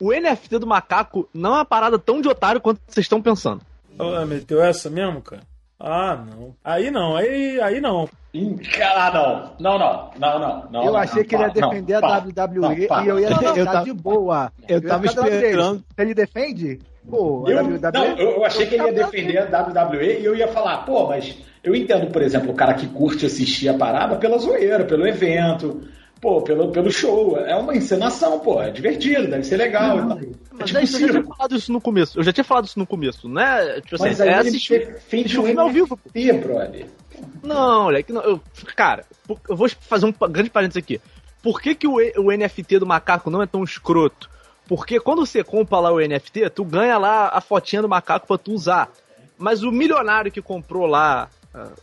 [0.00, 3.60] O NFT do macaco não é uma parada tão de otário quanto vocês estão pensando.
[3.98, 5.42] Ah, meteu essa mesmo, cara?
[5.78, 6.54] Ah, não.
[6.64, 8.08] Aí não, aí, aí não.
[8.76, 9.52] Cara, não.
[9.60, 10.10] Não, não.
[10.18, 10.70] Não, não.
[10.70, 12.14] não eu não, achei não, que ele ia para, não, defender para.
[12.16, 13.04] a WWE Não, para.
[13.04, 14.52] e eu ia Não, não, eu tava- de boa.
[14.66, 15.78] Eu ia tava esperando.
[15.78, 17.92] Se ele defende, pô, a Eu, WWE.
[17.92, 20.78] não, eu, eu achei que ele ia eu defender a WWE e eu ia falar,
[20.78, 24.84] pô, mas eu entendo, por exemplo, o cara que curte assistir a parada pela zoeira,
[24.84, 25.80] pelo evento,
[26.20, 27.38] pô, pelo, pelo show.
[27.38, 29.98] É uma encenação, pô, é divertido, deve ser legal.
[29.98, 32.18] É Mas tipo é isso, eu já tinha falado isso no começo.
[32.18, 33.80] Eu já tinha falado isso no começo, né?
[33.80, 35.98] Tipo assim, Mas aí é assistir, assistir o o filme ao vivo.
[36.42, 36.86] brother.
[37.42, 38.40] Não, moleque, não, eu,
[38.76, 39.04] cara,
[39.48, 41.00] eu vou fazer um grande parênteses aqui.
[41.42, 44.28] Por que, que o, o NFT do macaco não é tão escroto?
[44.66, 48.38] Porque quando você compra lá o NFT, tu ganha lá a fotinha do macaco pra
[48.38, 48.90] tu usar.
[49.38, 51.28] Mas o milionário que comprou lá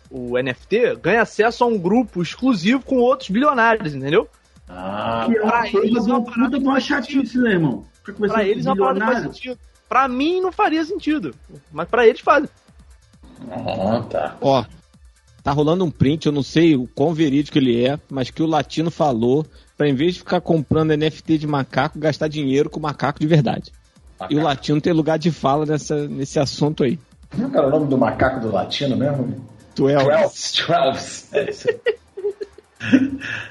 [0.10, 4.28] o NFT ganha acesso a um grupo exclusivo com outros bilionários, entendeu?
[4.68, 7.38] Ah, Que é uma pra coisa eles é uma puta de uma que faz chatice,
[7.38, 7.86] né, irmão?
[8.04, 9.60] Pra eles é parada que faz sentido.
[9.88, 11.36] Pra mim não faria sentido.
[11.72, 12.48] Mas pra eles faz.
[13.50, 14.38] ah, tá.
[14.42, 14.64] Ó,
[15.44, 18.48] tá rolando um print, eu não sei o quão verídico ele é, mas que o
[18.48, 19.46] latino falou
[19.78, 23.72] pra em vez de ficar comprando NFT de macaco, gastar dinheiro com macaco de verdade.
[24.30, 27.00] E o latino tem lugar de fala nessa, nesse assunto aí.
[27.32, 29.44] Como é era o nome do macaco do latino mesmo?
[29.76, 30.04] Tu é o.
[30.04, 31.30] Twelves, Twelves.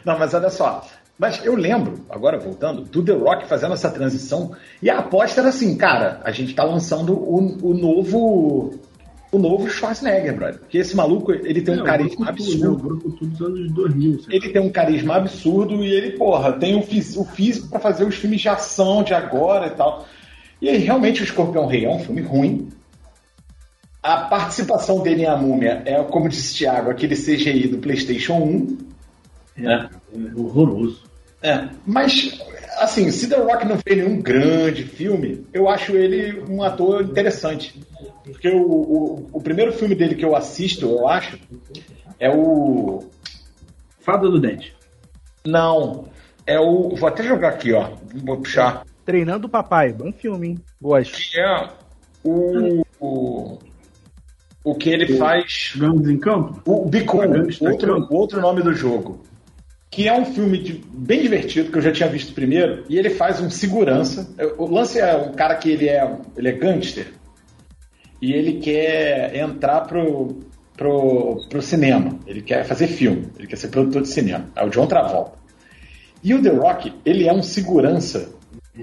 [0.04, 0.86] Não, mas olha só.
[1.18, 4.52] Mas eu lembro, agora voltando, do The Rock fazendo essa transição.
[4.82, 8.74] E a aposta era assim, cara, a gente tá lançando o, o novo.
[9.32, 10.58] O novo Schwarzenegger, brother.
[10.58, 12.30] Porque esse maluco, ele tem um É, o carisma né?
[12.30, 12.96] O absurdo.
[13.20, 14.20] Dos anos 2000.
[14.22, 14.34] sabe?
[14.34, 18.04] Ele tem um carisma absurdo e ele, porra, tem o, fis- o físico pra fazer
[18.04, 20.04] os filmes de ação de agora e tal.
[20.60, 22.70] E aí, realmente, o Escorpião Rei é um filme ruim.
[24.02, 28.34] A participação dele em A Múmia é, como disse o Thiago, aquele CGI do PlayStation
[28.34, 28.78] 1.
[29.56, 29.90] né?
[30.14, 31.02] É horroroso.
[31.42, 32.38] É, mas,
[32.78, 37.80] assim, se The Rock não fez nenhum grande filme, eu acho ele um ator interessante.
[38.24, 41.38] Porque o, o, o primeiro filme dele que eu assisto, eu acho,
[42.18, 43.04] é o.
[44.00, 44.74] Fada do Dente.
[45.44, 46.06] Não,
[46.46, 46.94] é o.
[46.94, 47.90] Vou até jogar aqui, ó.
[48.24, 48.84] Vou puxar.
[49.04, 49.92] Treinando o papai.
[49.92, 50.58] Bom filme, hein?
[50.80, 51.16] Gosto.
[51.16, 51.68] Que é
[52.24, 52.82] o.
[53.00, 53.58] O,
[54.62, 55.72] o que ele faz.
[55.76, 56.60] Gangues em Campo?
[56.66, 59.22] O Gangsta outro, o outro nome do jogo.
[59.90, 63.10] Que é um filme de- bem divertido, que eu já tinha visto primeiro, e ele
[63.10, 64.28] faz um segurança.
[64.56, 67.08] O lance é um cara que ele é, ele é gangster,
[68.22, 70.38] e ele quer entrar pro,
[70.76, 72.16] pro, pro cinema.
[72.26, 74.46] Ele quer fazer filme, ele quer ser produtor de cinema.
[74.54, 75.32] É o John Travolta.
[76.22, 78.28] E o The Rock, ele é um segurança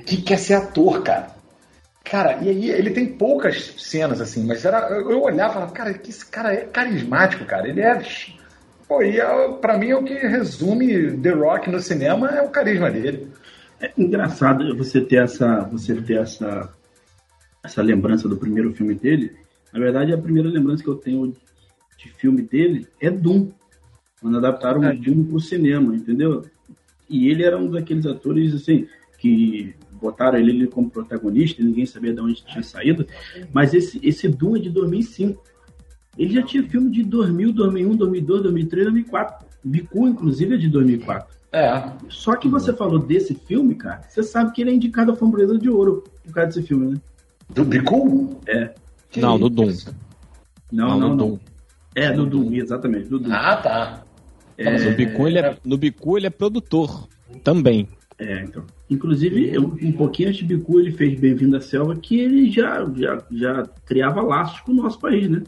[0.05, 1.36] que quer ser ator, cara.
[2.09, 5.93] Cara, e aí ele tem poucas cenas assim, mas era, eu olhava e falava, cara,
[5.93, 7.67] que esse cara é carismático, cara.
[7.67, 8.01] Ele é.
[8.87, 12.49] Pô, e é, pra mim é o que resume The Rock no cinema é o
[12.49, 13.27] carisma dele.
[13.81, 16.73] É engraçado você ter essa, você ter essa,
[17.63, 19.35] essa lembrança do primeiro filme dele.
[19.73, 21.35] Na verdade, a primeira lembrança que eu tenho
[21.97, 23.49] de filme dele é Doom,
[24.21, 26.45] quando adaptaram o Doom pro cinema, entendeu?
[27.09, 32.13] E ele era um daqueles atores assim que botaram ele, ele como protagonista, ninguém sabia
[32.13, 33.05] de onde tinha saído.
[33.51, 35.41] Mas esse esse Doom é de 2005.
[36.17, 39.47] Ele já tinha filme de 2000, 2001, 2002, 2003, 2004.
[39.63, 41.37] Bicu, inclusive, é de 2004.
[41.51, 41.91] É.
[42.09, 45.57] Só que você falou desse filme, cara, você sabe que ele é indicado a Framboesa
[45.57, 47.01] de Ouro por causa desse filme, né?
[47.49, 48.39] Do Bicu?
[48.47, 48.73] É.
[49.15, 49.73] Não, no Doom.
[50.71, 51.17] Não, Não, não.
[51.17, 51.39] Doom.
[51.95, 53.31] É, do Doom, exatamente, do Doom.
[53.33, 54.03] Ah, tá.
[54.63, 57.07] Mas no Bicu, ele é, no Bicu ele é produtor
[57.43, 57.87] também.
[58.19, 58.65] É, então.
[58.89, 62.83] Inclusive, eu- um pouquinho antes de Bicu, ele fez Bem-vindo à Selva, que ele já,
[62.95, 65.43] já, já criava laços com o nosso país, né?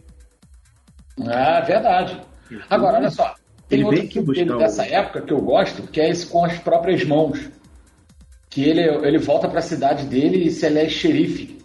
[1.28, 2.20] Ah, verdade.
[2.70, 3.36] Agora, olha só.
[3.68, 6.58] Tem Ele outro filme dele dessa época que eu gosto, que é esse com as
[6.60, 7.50] próprias mãos.
[8.52, 11.60] que ele, ele volta pra cidade dele e se ele é xerife.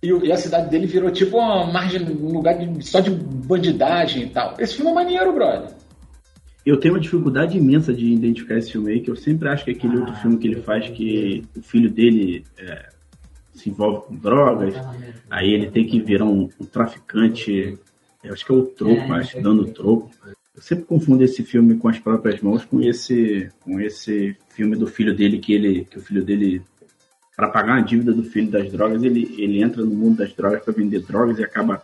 [0.00, 4.22] E, e a cidade dele virou tipo uma margem, um lugar de- só de bandidagem
[4.22, 4.54] e tal.
[4.56, 5.70] Esse filme é maneiro, brother.
[6.66, 9.70] Eu tenho uma dificuldade imensa de identificar esse filme aí, que eu sempre acho que
[9.70, 12.90] é aquele outro filme que ele faz que o filho dele é,
[13.58, 14.74] se envolve com drogas,
[15.30, 17.78] aí ele tem que virar um, um traficante,
[18.22, 20.10] eu acho que é o troco, acho, dando troco.
[20.54, 24.86] Eu sempre confundo esse filme com as próprias mãos com esse, com esse filme do
[24.86, 26.62] filho dele, que ele, que o filho dele,
[27.36, 30.62] para pagar a dívida do filho das drogas, ele, ele entra no mundo das drogas
[30.62, 31.82] para vender drogas e acaba,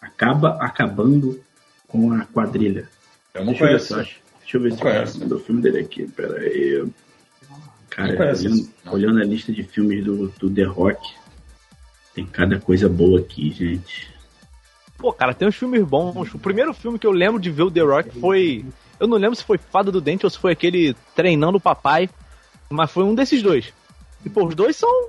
[0.00, 1.40] acaba acabando
[1.88, 2.88] com a quadrilha.
[3.34, 3.94] Eu não Deixa eu ver conheço.
[3.94, 4.16] eu acho.
[4.40, 5.34] Deixa eu ver Não se eu conheço.
[5.34, 6.06] o filme dele aqui.
[6.06, 6.86] Pera aí.
[7.90, 11.00] Cara, conheço olhando, olhando a lista de filmes do, do The Rock,
[12.14, 14.12] tem cada coisa boa aqui, gente.
[14.96, 16.32] Pô, cara, tem uns filmes bons.
[16.32, 18.64] O primeiro filme que eu lembro de ver o The Rock foi.
[19.00, 22.08] Eu não lembro se foi Fada do Dente ou se foi aquele Treinando o Papai,
[22.70, 23.72] mas foi um desses dois.
[24.24, 25.08] E, pô, os dois são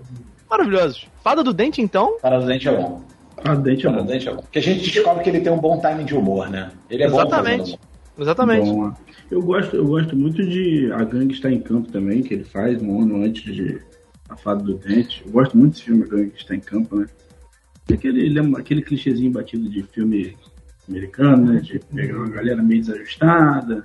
[0.49, 1.07] maravilhosos.
[1.23, 3.03] Fada do Dente, então, Para do Dente é bom.
[3.43, 4.11] Ah, Dente é Para do bom.
[4.11, 4.41] Dente é bom.
[4.41, 6.71] Porque a gente descobre que ele tem um bom timing de humor, né?
[6.89, 7.79] Ele é bom Exatamente.
[8.19, 8.69] Exatamente.
[8.69, 8.93] Bom,
[9.31, 12.81] eu gosto, eu gosto muito de A Gangue Está em Campo também, que ele faz
[12.81, 13.79] um ano antes de
[14.29, 15.23] A Fada do Dente.
[15.25, 17.07] Eu gosto muito desse filme A Gangue Está em Campo, né?
[17.89, 20.35] É Aquele, lembra- aquele clichêzinho batido de filme
[20.89, 21.59] americano, né?
[21.61, 23.83] De pegar uma galera meio desajustada,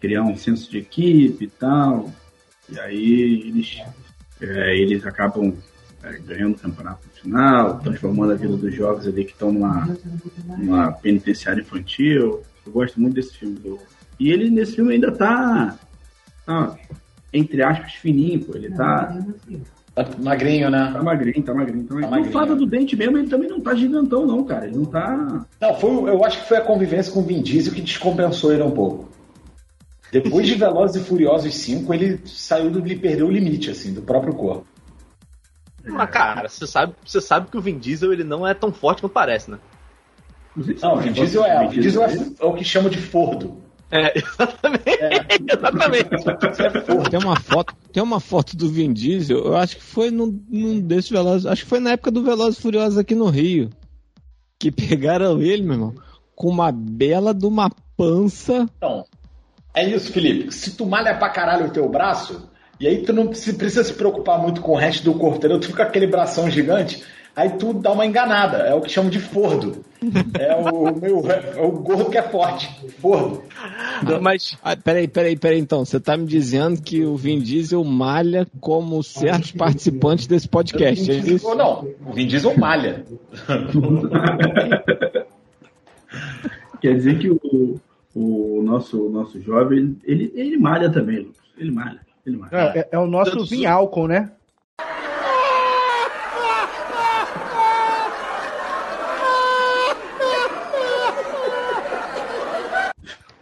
[0.00, 2.10] criar um senso de equipe e tal.
[2.70, 3.78] E aí eles,
[4.40, 5.54] é, eles acabam
[6.02, 9.96] é, ganhando o campeonato final, transformando a vida dos jovens ali que estão numa,
[10.58, 12.42] numa penitenciária infantil.
[12.66, 13.56] Eu gosto muito desse filme.
[13.56, 13.78] Do...
[14.18, 15.78] E ele nesse filme ainda tá,
[16.44, 16.76] tá,
[17.32, 18.56] entre aspas, fininho, pô.
[18.56, 19.16] Ele tá,
[19.96, 20.90] Tá magrinho, né?
[20.92, 21.84] tá magrinho, tá magrinho.
[21.84, 22.02] Tá magrinho.
[22.02, 22.28] Tá magrinho.
[22.28, 24.66] O Fada do Dente mesmo, ele também não tá gigantão, não, cara.
[24.66, 25.46] Ele não tá.
[25.58, 28.62] Não, foi, eu acho que foi a convivência com o Vin Diesel que descompensou ele
[28.62, 29.08] um pouco.
[30.12, 32.80] Depois de Velozes e Furiosos 5, ele saiu do.
[32.80, 34.66] ele perdeu o limite, assim, do próprio corpo.
[35.82, 39.00] Mas, cara, você sabe, você sabe que o Vin Diesel ele não é tão forte
[39.00, 39.58] quanto parece, né?
[40.82, 43.58] Não, o Vin Diesel é, o Vin Diesel é, é o que chama de fordo.
[43.90, 46.08] É, exatamente.
[46.12, 47.10] exatamente.
[47.10, 50.80] Tem uma foto, tem uma foto do Vin Diesel, eu acho que foi num, num
[50.80, 53.70] desses Velozes, acho que foi na época do Velozes e Furiosos aqui no Rio,
[54.58, 55.94] que pegaram ele, meu irmão,
[56.34, 58.68] com uma bela de uma pança.
[58.76, 59.04] Então,
[59.74, 60.52] é isso, Felipe.
[60.52, 62.48] Se tu malha pra caralho o teu braço,
[62.80, 65.60] e aí tu não se- precisa se preocupar muito com o resto do corpo, entendeu?
[65.60, 67.02] Tu fica com aquele bração gigante,
[67.36, 68.56] aí tu dá uma enganada.
[68.58, 69.84] É o que chamam de fordo.
[70.38, 72.68] É o, meu, é o gordo que é forte.
[73.00, 73.42] Fordo.
[74.20, 78.46] Mas, Ah, peraí, peraí, peraí, então, você tá me dizendo que o Vin Diesel malha
[78.60, 81.46] como certos participantes desse podcast, é isso?
[81.48, 83.04] Ou não, o Vin Diesel malha.
[86.80, 87.80] Quer dizer que o,
[88.14, 91.36] o nosso, o nosso jovem, ele, ele malha também, Lucas.
[91.58, 92.00] Ele malha.
[92.24, 92.50] Ele malha.
[92.52, 94.30] É, é- é o nosso Todos- Vin álcool, né?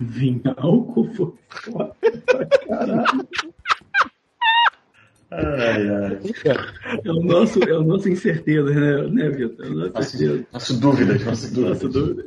[0.07, 1.35] Vinho álcool, pô.
[1.49, 1.95] Foda
[2.27, 3.29] pra Caralho.
[5.31, 6.19] Ai, ai.
[7.05, 9.67] É o nosso, é o nosso incerteza, né, né Vitor?
[9.67, 10.47] É nosso Nossa, incerteza.
[10.53, 11.69] nossa dúvida, nossa dúvida.
[11.71, 12.27] Nossa dúvida.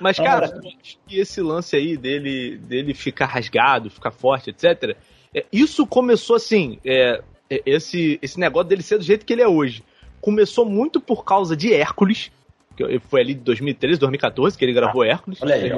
[0.00, 4.96] mas cara, eu acho que esse lance aí dele, dele ficar rasgado, ficar forte, etc.
[5.34, 9.42] é, isso começou assim, é, é, esse, esse negócio dele ser do jeito que ele
[9.42, 9.82] é hoje.
[10.20, 12.30] Começou muito por causa de Hércules,
[13.08, 15.42] foi ali de 2013, 2014 que ele gravou Hércules.
[15.42, 15.70] olha aí,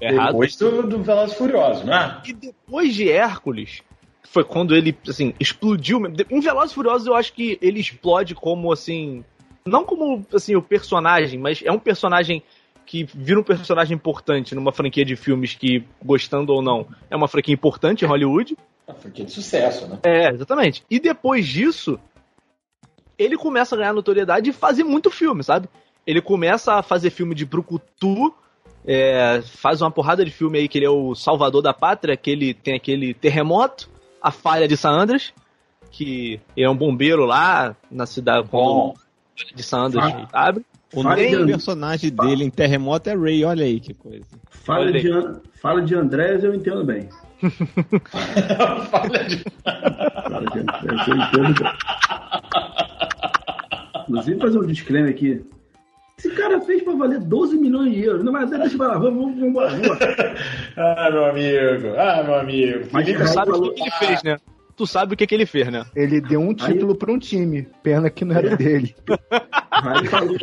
[0.00, 0.28] errado.
[0.28, 2.20] Depois do, do Velozes e Furiosos, né?
[2.26, 3.82] E depois de Hércules,
[4.24, 6.00] foi quando ele, assim, explodiu.
[6.30, 9.24] Em Velozes Furiosos eu acho que ele explode como, assim...
[9.66, 12.42] Não como, assim, o personagem, mas é um personagem
[12.86, 17.28] que vira um personagem importante numa franquia de filmes que, gostando ou não, é uma
[17.28, 18.56] franquia importante em Hollywood.
[18.88, 19.98] Uma franquia de sucesso, né?
[20.02, 20.82] É, exatamente.
[20.90, 22.00] E depois disso,
[23.16, 25.68] ele começa a ganhar notoriedade e fazer muito filme, sabe?
[26.10, 28.34] Ele começa a fazer filme de brucutu,
[28.84, 32.30] é, faz uma porrada de filme aí que ele é o salvador da pátria, que
[32.30, 33.88] ele tem aquele terremoto,
[34.20, 35.32] a falha de San Andreas,
[35.90, 38.94] que ele é um bombeiro lá na cidade Bom,
[39.54, 40.64] de San Andreas Fa- abre.
[40.92, 43.94] O Fala nome de do An- personagem dele em Terremoto é Ray, olha aí que
[43.94, 44.24] coisa.
[44.50, 47.08] Fala de, An- fala de Andrés, eu entendo bem.
[48.90, 51.72] Fala de- Fala de Andrés, eu entendo bem.
[54.08, 55.44] Inclusive, fazer um disclaimer aqui.
[56.20, 58.22] Esse cara fez pra valer 12 milhões de euros.
[58.22, 59.98] Não, mas deixa eu falar, vamos, vamos, vamos, embora, vamos.
[60.76, 61.88] Ah, meu amigo.
[61.96, 62.88] Ah, meu amigo.
[62.92, 64.36] Mas Tu sabe o falou- que, que ele fez, né?
[64.76, 65.84] Tu sabe o que, que ele fez, né?
[65.96, 67.66] Ele deu um título pra um time.
[67.82, 68.94] Pena que não era dele.
[69.72, 70.36] Rai falou,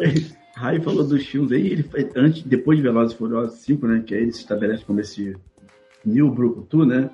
[0.56, 4.16] Rai falou dos filmes aí, ele antes, depois de Velozes e Furiosos 5, né, que
[4.16, 5.36] aí ele se estabelece como esse
[6.04, 7.10] New Brucutu, né,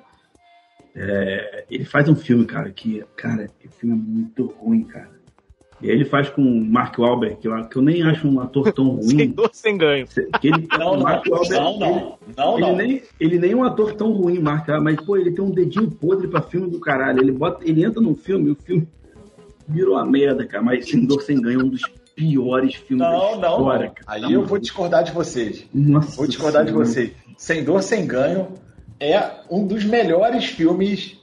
[0.96, 5.10] É, ele faz um filme, cara, que, cara, o filme é muito ruim, cara.
[5.84, 8.40] E aí ele faz com o Mark Wahlberg, que eu, que eu nem acho um
[8.40, 9.28] ator tão Sem ruim.
[9.32, 10.06] dor, sem ganho.
[10.40, 12.18] Que ele, Não, o não, Mark Wahlberg, não, não.
[12.36, 12.76] Não, ele, não.
[12.76, 15.90] nem, ele nem é um ator tão ruim, Mark, mas, pô, ele tem um dedinho
[15.90, 17.20] podre pra filme do caralho.
[17.20, 18.88] Ele, bota, ele entra num filme e o filme
[19.68, 20.62] virou uma merda, cara.
[20.64, 21.82] Mas Sem Dor Sem Ganho é um dos
[22.16, 23.94] piores filmes Não, da não, história, não.
[23.94, 24.06] cara.
[24.06, 25.66] Aí Tá eu vou discordar de vocês.
[25.74, 26.86] Nossa Vou discordar de Senhora.
[26.86, 27.10] vocês.
[27.36, 28.48] Sem Dor, Sem Ganho
[28.98, 31.18] é um dos melhores filmes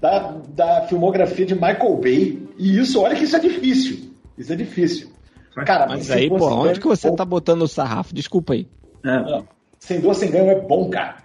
[0.00, 2.42] da, da filmografia de Michael Bay.
[2.58, 4.03] E isso, olha que isso é difícil.
[4.36, 5.12] Isso é difícil.
[5.64, 8.14] Cara, Mas aí, pô, Sem onde Ganho que você tá botando o sarrafo?
[8.14, 8.66] Desculpa aí.
[9.04, 9.42] É,
[9.78, 11.16] Sem Dor, Sem Ganho é bom, cara.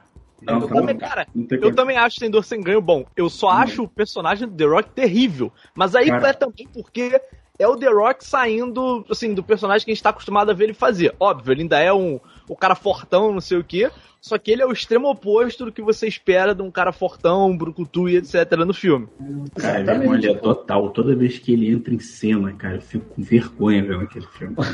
[0.42, 0.98] Não, é tá bom, bom.
[0.98, 1.76] Cara, não eu como.
[1.76, 3.06] também acho Sem Dor, Sem Ganho bom.
[3.18, 5.52] Eu só acho o personagem do The Rock terrível.
[5.74, 6.30] Mas aí Cara.
[6.30, 7.20] é também porque
[7.58, 10.66] é o The Rock saindo, assim, do personagem que a gente tá acostumado a ver
[10.66, 11.14] ele fazer.
[11.20, 12.20] Óbvio, ele ainda é um
[12.50, 13.90] o cara fortão, não sei o quê.
[14.20, 17.56] Só que ele é o extremo oposto do que você espera de um cara fortão,
[17.56, 18.52] brucutu e etc.
[18.66, 19.08] no filme.
[19.56, 20.10] Cara, é Exatamente.
[20.10, 20.90] vergonha total.
[20.90, 24.56] Toda vez que ele entra em cena, cara, eu fico com vergonha vendo aquele filme.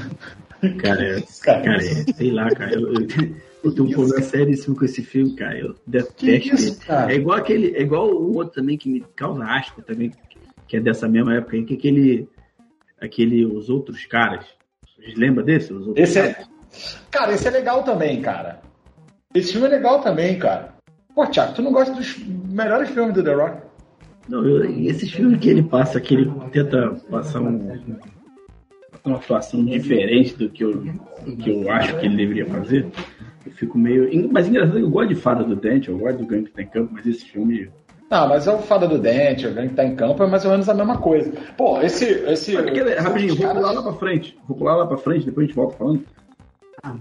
[0.79, 2.73] Cara, é, Cara, cara, é, sei lá, cara.
[2.73, 3.07] Eu, eu,
[3.63, 5.59] eu tenho um problema seríssimo com esse filme, cara.
[5.59, 6.75] Eu detesto isso, ele.
[6.77, 7.11] cara?
[7.11, 7.75] É igual aquele.
[7.75, 10.11] É igual o outro também que me causa asco também,
[10.67, 12.29] que é dessa mesma época aí, que é aquele.
[12.99, 13.45] Aquele.
[13.45, 14.45] Os outros caras.
[14.95, 15.71] Vocês lembram desse?
[15.71, 16.43] Os outros Esse é.
[17.11, 18.59] Cara, esse é legal também, cara.
[19.33, 20.73] Esse filme é legal também, cara.
[21.13, 22.17] Pô, Thiago, tu não gosta dos
[22.49, 23.57] melhores filmes do The Rock?
[24.27, 27.77] Não, eu, esses filmes que ele passa, que ele tenta passar um,
[29.03, 30.73] uma atuação diferente do que, eu,
[31.25, 32.87] do que eu acho que ele deveria fazer,
[33.45, 34.09] eu fico meio.
[34.31, 36.91] Mas engraçado, eu gosto de Fada do Dente, eu gosto do Gangue que tem campo,
[36.93, 37.69] mas esse filme.
[38.09, 40.43] Não, mas é o Fada do Dente, o Gangue que tá em campo, é mais
[40.43, 41.31] ou menos a mesma coisa.
[41.55, 42.05] Pô, esse.
[42.05, 44.37] esse Aquele- rapidinho, vou pular lá pra frente.
[44.47, 46.03] Vou pular lá pra frente, depois a gente volta falando.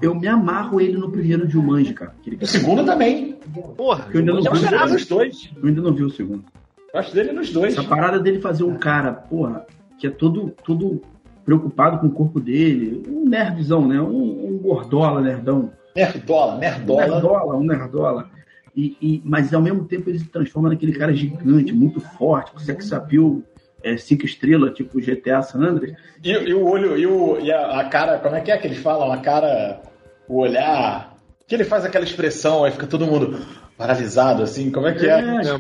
[0.00, 2.14] Eu me amarro ele no primeiro Jumanji, cara.
[2.40, 3.34] O segundo também.
[3.76, 5.50] Porra, Eu ainda não Eu vi o nos dois.
[5.60, 6.44] Eu ainda não vi o segundo.
[6.92, 7.72] Gosto dele nos dois.
[7.76, 9.66] Essa parada dele fazer um cara, porra,
[9.98, 11.02] que é todo, todo
[11.44, 14.00] preocupado com o corpo dele, um nerdzão, né?
[14.00, 15.70] Um, um gordola, nerdão.
[15.94, 17.06] Nerdola, Um nerdola.
[17.06, 18.30] nerdola, um nerdola.
[18.76, 22.58] E, e- mas ao mesmo tempo ele se transforma naquele cara gigante, muito forte, com
[22.58, 23.40] sex appeal,
[23.84, 25.96] é, cinco estrelas, tipo GTA San Andreas.
[26.22, 28.66] E, e o olho, e, o, e a, a cara, como é que é que
[28.66, 29.12] eles falam?
[29.12, 29.80] A cara,
[30.28, 31.14] o olhar.
[31.46, 33.38] Que ele faz aquela expressão, aí fica todo mundo
[33.76, 34.70] paralisado, assim.
[34.70, 35.18] Como é que é?
[35.20, 35.58] É,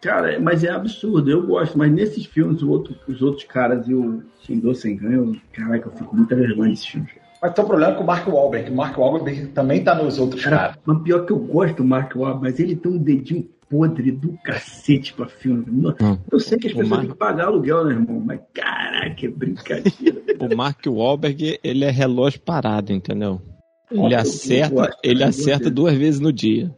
[0.00, 3.94] cara, mas é absurdo, eu gosto, mas nesses filmes, o outro- os outros caras e
[3.94, 7.10] o Dor Sem Ganho, caraca, eu fico com muita vergonha desses filmes.
[7.40, 8.70] Mas tem um problema com o Mark Wahlberg.
[8.70, 10.76] O Mark Wahlberg também tá nos outros Cara, caras.
[10.84, 14.36] mas pior que eu gosto do Mark Wahlberg, mas ele tem um dedinho podre do
[14.44, 15.64] cacete pra filme.
[15.68, 16.18] Não- Hum.
[16.30, 18.20] Eu sei que as O pessoas Mark- têm que pagar aluguel, né, irmão?
[18.26, 20.20] Mas caraca, é brincadeira.
[20.40, 23.40] O Mark Wahlberg, ele é relógio parado, entendeu?
[23.90, 26.74] Ele Eu acerta, gosto, ele acerta duas vezes no dia.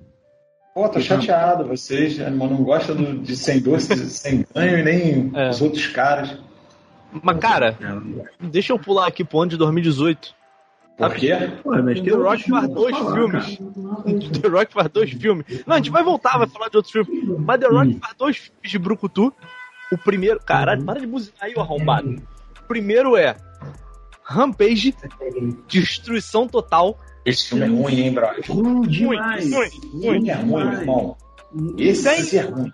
[0.75, 1.67] Pô, tô chateado.
[1.69, 5.51] Vocês irmão, não gostam do- de sem doce, sem ganho e nem É.
[5.51, 6.37] os outros caras.
[7.23, 8.51] Mas, cara, gosto.
[8.51, 10.35] deixa eu pular aqui pro ano de 2018.
[10.99, 11.33] Por quê?
[11.65, 13.59] Mas O tem The Rock faz dois falar, filmes.
[13.59, 14.19] cara.
[14.43, 15.65] The Rock faz dois filmes.
[15.67, 17.39] Não, a gente vai voltar, vai falar de outros filmes.
[17.41, 19.33] Mas The Rock faz dois filmes de Brucutu.
[19.91, 20.39] O primeiro.
[20.41, 22.23] Caralho, para de buzinar aí, o arrombado.
[22.63, 23.37] O primeiro é
[24.23, 24.95] Rampage,
[25.69, 26.97] Destruição Total.
[27.25, 28.45] Esse filme é ruim, hein, brother?
[28.49, 29.53] Ruim demais.
[29.53, 31.17] ruim, Esse filme é ruim, irmão.
[31.79, 32.73] Esse é ruim.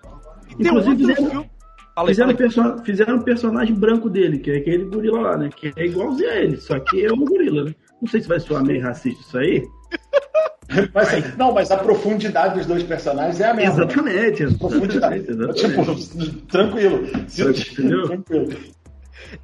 [0.51, 1.49] E tem Inclusive, outro fizeram- filme.
[1.95, 5.49] Fala Fizeram, perso- fizeram um personagem branco dele, que é aquele gorila lá, né?
[5.53, 7.75] Que é igualzinho a ele, só que é um gorila, né?
[8.01, 9.67] Não sei se vai soar meio racista isso aí.
[10.93, 13.85] Mas, não, mas a profundidade dos dois personagens é a mesma.
[13.85, 14.45] Exatamente.
[14.55, 15.25] Profundidade.
[15.27, 16.09] exatamente, exatamente.
[16.09, 17.07] Tipo, tranquilo.
[17.07, 18.07] Entendeu?
[18.07, 18.79] Tranquilo.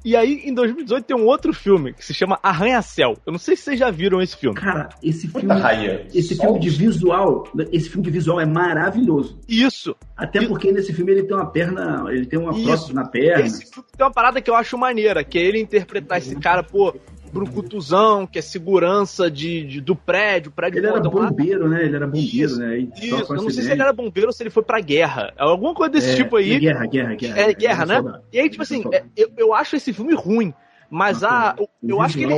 [0.04, 3.16] E aí, em 2018, tem um outro filme que se chama Arranha-Céu.
[3.26, 4.56] Eu não sei se vocês já viram esse filme.
[4.56, 6.06] Cara, esse filme, raia.
[6.14, 9.38] esse Só filme de visual, esse filme de visual é maravilhoso.
[9.48, 9.94] Isso.
[10.16, 12.64] Até porque nesse filme ele tem uma perna, ele tem uma Isso.
[12.64, 13.46] prótese na perna.
[13.46, 16.62] Esse filme tem uma parada que eu acho maneira, que é ele interpretar esse cara,
[16.62, 16.94] pô,
[17.32, 21.30] brucutuzão, que é segurança de, de- do prédio, prédio Ele era fodão lá.
[21.30, 21.84] bombeiro, né?
[21.84, 22.78] Ele era bombeiro, Isso, né?
[22.78, 25.32] Isso, eu não sei se ele era bombeiro ou se ele foi pra guerra.
[25.36, 26.54] É Alguma coisa desse É, tipo aí.
[26.54, 27.40] é guerra, guerra, guerra.
[27.40, 27.94] É guerra, né?
[27.96, 28.24] soldado.
[28.32, 30.52] E aí, tipo assim, é, eu, eu acho esse filme ruim.
[30.90, 32.34] Mas a, eu, eu acho que ele,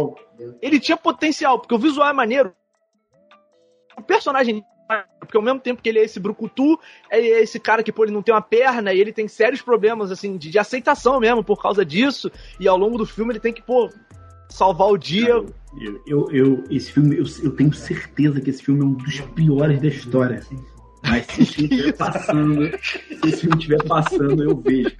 [0.63, 2.53] ele tinha potencial, porque o visual é maneiro.
[3.97, 4.65] O personagem.
[5.21, 6.81] Porque ao mesmo tempo que ele é esse brucutu,
[7.13, 9.61] ele é esse cara que, pô, ele não tem uma perna e ele tem sérios
[9.61, 12.33] problemas, assim, de, de aceitação mesmo por causa disso.
[12.59, 13.91] E ao longo do filme ele tem que, pô,
[14.49, 15.29] salvar o dia.
[15.81, 19.21] Eu, eu, eu- esse filme, eu, eu tenho certeza que esse filme é um dos
[19.21, 20.43] piores da história.
[21.03, 24.91] Mas se esse filme estiver passando, se esse filme estiver passando, eu vejo.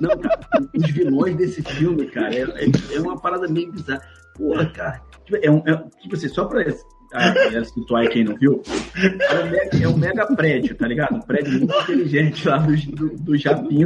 [0.00, 0.40] Não, cara,
[0.76, 4.02] os vilões desse filme, cara, é, é- é uma parada meio bizarra.
[4.36, 5.00] Porra, cara.
[5.24, 6.64] Tipo, é um, é- tipo assim, só pra
[7.12, 8.60] a galera situar aí quem não viu,
[8.96, 11.14] é um, mega, é um mega prédio, tá ligado?
[11.14, 13.32] Um prédio muito inteligente lá do, do, do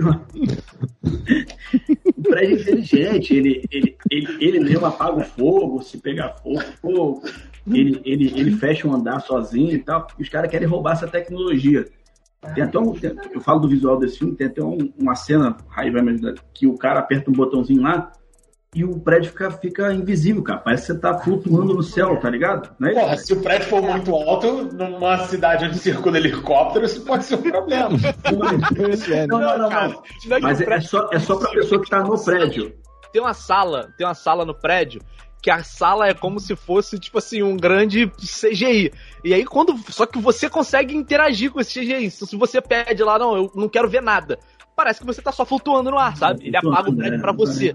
[0.00, 0.26] lá.
[2.16, 7.22] Um prédio inteligente, ele, ele, ele, ele mesmo apaga o fogo, se pegar fogo, fogo.
[7.70, 10.06] Ele, ele, ele fecha um andar sozinho e tal.
[10.18, 11.86] E os caras querem roubar essa tecnologia.
[12.54, 15.56] Tem até um, tem- eu falo do visual desse filme, tem até um- uma cena,
[15.68, 18.12] Raí vai me ajudar, que o cara aperta um botãozinho lá
[18.74, 20.60] e o prédio fica, fica invisível, cara.
[20.60, 22.70] Parece que você tá flutuando no céu, tá ligado?
[22.78, 23.00] Não é isso?
[23.00, 27.34] Porra, se o prédio for muito alto, numa cidade onde circula helicóptero, isso pode ser
[27.34, 27.90] um problema.
[29.12, 30.02] É, Não, não, não, Cara, não.
[30.26, 32.72] não é que Mas é, é só, é só pra pessoa que tá no prédio.
[33.12, 35.00] Tem uma sala, tem uma sala no prédio
[35.40, 38.92] que a sala é como se fosse tipo assim um grande CGI.
[39.24, 42.06] E aí quando só que você consegue interagir com esse CGI.
[42.06, 44.38] Então, se você pede lá não, eu não quero ver nada.
[44.74, 46.46] Parece que você tá só flutuando no ar, sabe?
[46.46, 47.74] Ele apaga o prédio pra você.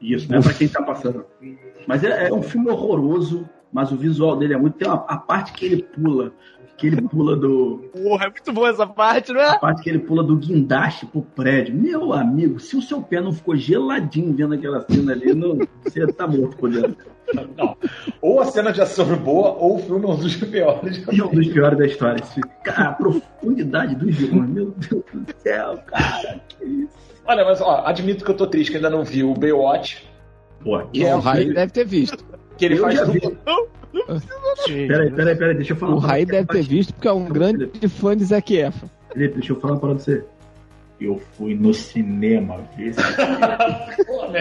[0.00, 1.24] Isso, não é pra quem tá passando.
[1.86, 4.76] Mas é, é um filme horroroso, mas o visual dele é muito.
[4.76, 6.32] Tem uma, a parte que ele pula,
[6.76, 7.84] que ele pula do.
[7.92, 9.58] Porra, é muito boa essa parte, não A é?
[9.58, 11.74] parte que ele pula do guindaste pro prédio.
[11.74, 16.06] Meu amigo, se o seu pé não ficou geladinho vendo aquela cena ali, não, você
[16.12, 16.96] tá morto por dentro.
[17.56, 17.76] Não.
[18.20, 21.02] Ou a cena de ação é boa, ou o filme é um dos piores.
[21.10, 22.22] E um dos piores da história.
[22.64, 24.50] Cara, a profundidade dos vilões.
[24.50, 26.40] Meu Deus do céu, cara.
[26.48, 26.92] Que isso.
[27.26, 30.06] Olha, mas ó, admito que eu tô triste que ainda não vi o Baywatch,
[30.62, 32.22] Pô, que é o filme deve ter visto.
[32.58, 33.20] que ele eu faz já vi.
[33.94, 34.22] Tudo.
[34.66, 35.94] Peraí, peraí, peraí, deixa eu falar.
[35.94, 38.88] O Raí deve ter visto porque é um grande fã de Zac Efron.
[39.12, 40.24] Felipe, deixa eu falar pra você.
[41.00, 44.32] Eu fui no cinema ver esse irmão,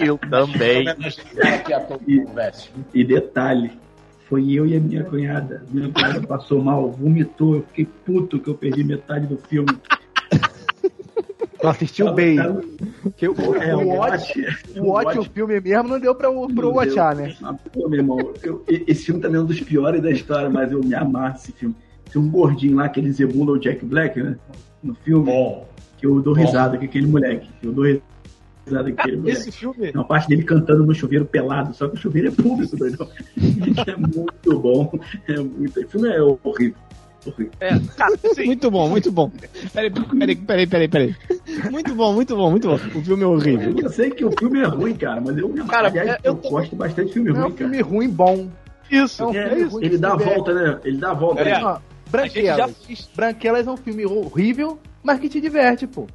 [0.00, 0.84] Eu também.
[2.34, 2.62] velho.
[2.92, 3.70] E detalhe,
[4.28, 5.62] foi eu e a minha cunhada.
[5.70, 7.56] Minha cunhada passou mal, vomitou.
[7.56, 9.70] Eu fiquei puto que eu perdi metade do filme.
[11.60, 12.38] Tu assistiu bem.
[12.40, 12.62] O,
[13.60, 14.44] É, o, o Watch,
[14.78, 17.34] o Watch, o filme mesmo, não deu pra, o- pro Meu watchar, né?
[17.42, 20.72] Ah, Pô, meu irmão, eu- esse filme também é um dos piores da história, mas
[20.72, 21.74] eu me amarro esse filme.
[22.10, 24.36] Tem um gordinho lá, aquele Zebula, o Jack Black, né?
[24.82, 27.48] No filme, Bom, que eu dou risada com aquele moleque.
[27.62, 29.38] Eu dou risada com aquele moleque.
[29.38, 29.90] Esse filme.
[29.94, 33.06] Uma parte dele cantando no chuveiro pelado, só que o chuveiro é público, doidão.
[33.86, 34.90] é muito bom.
[35.28, 35.78] É muito...
[35.80, 36.74] O filme é horrível.
[37.60, 38.14] É, cara,
[38.44, 39.30] Muito bom, muito bom.
[39.72, 41.16] Peraí, peraí, peraí, peraí, peraí.
[41.70, 42.74] Muito bom, muito bom, muito bom.
[42.74, 43.74] O filme é horrível.
[43.76, 45.48] Eu sei que o filme é ruim, cara, mas eu.
[45.66, 47.70] Cara, Aliás, é, eu, eu tô- gosto bastante de filme Não é ruim, um cara.
[47.70, 48.48] filme ruim bom.
[48.90, 49.22] isso.
[49.22, 49.84] É um É, ruim.
[49.84, 50.80] ele dá a volta, né?
[50.84, 51.40] Ele dá a volta.
[51.42, 51.44] É.
[51.44, 51.52] né?
[51.52, 51.56] A
[52.26, 53.10] gente já Branquelas.
[53.14, 56.06] Branquelas é um filme horrível, mas que te diverte, pô.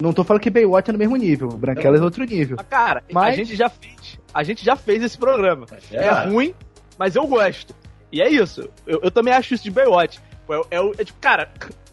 [0.00, 1.48] Não tô falando que Baywatch é no mesmo nível.
[1.48, 2.56] Branquelas é outro nível.
[2.56, 4.18] Mas, cara, a Mas- gente já fez.
[4.32, 5.66] A gente já fez esse programa.
[5.90, 6.30] É, verdade.
[6.30, 6.54] ruim,
[6.98, 7.74] mas eu gosto.
[8.12, 8.68] E é isso.
[8.86, 10.18] Eu, eu também acho isso de Baywatch.
[10.48, 11.48] É, é, o- é tipo, cara,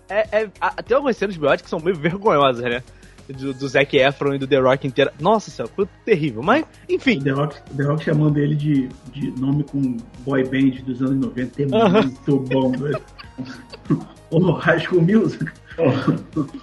[0.09, 2.81] é, é, a- tem algumas cenas de Baywatch que são meio vergonhosas, né?
[3.29, 5.13] Do, do Zac Efron e do The Rock inteira.
[5.19, 6.41] Nossa senhora, foi terrível.
[6.41, 7.19] Mas, enfim.
[7.19, 11.61] The Rock, The Rock chamando ele de, de nome com boy band dos anos 90
[11.61, 13.01] é muito bom, velho.
[14.31, 15.45] Ou High School Music.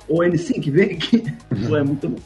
[0.09, 1.23] Ou N5, vem aqui.
[1.69, 2.19] Pô, é muito bom.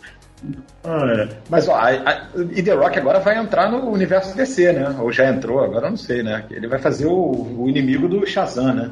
[1.49, 4.97] Mas ó, a, a, e The Rock agora vai entrar no universo DC, né?
[5.01, 6.47] Ou já entrou, agora eu não sei, né?
[6.51, 8.91] Ele vai fazer o, o inimigo do Shazam, né?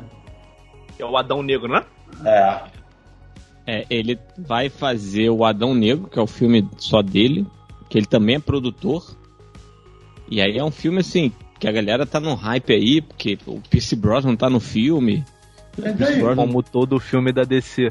[0.99, 1.84] É o Adão Negro, né?
[2.24, 2.61] É.
[3.66, 7.47] É, ele vai fazer o Adão Negro, que é o filme só dele,
[7.88, 9.16] que ele também é produtor.
[10.28, 13.61] E aí é um filme assim, que a galera tá no hype aí, porque o
[13.61, 15.24] Pierce Brosnan tá no filme.
[15.76, 17.88] O Pierce Brosnan, Como todo filme da DC.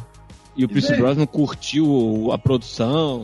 [0.56, 0.96] E o Pierce?
[0.96, 3.24] Brosnan curtiu a produção.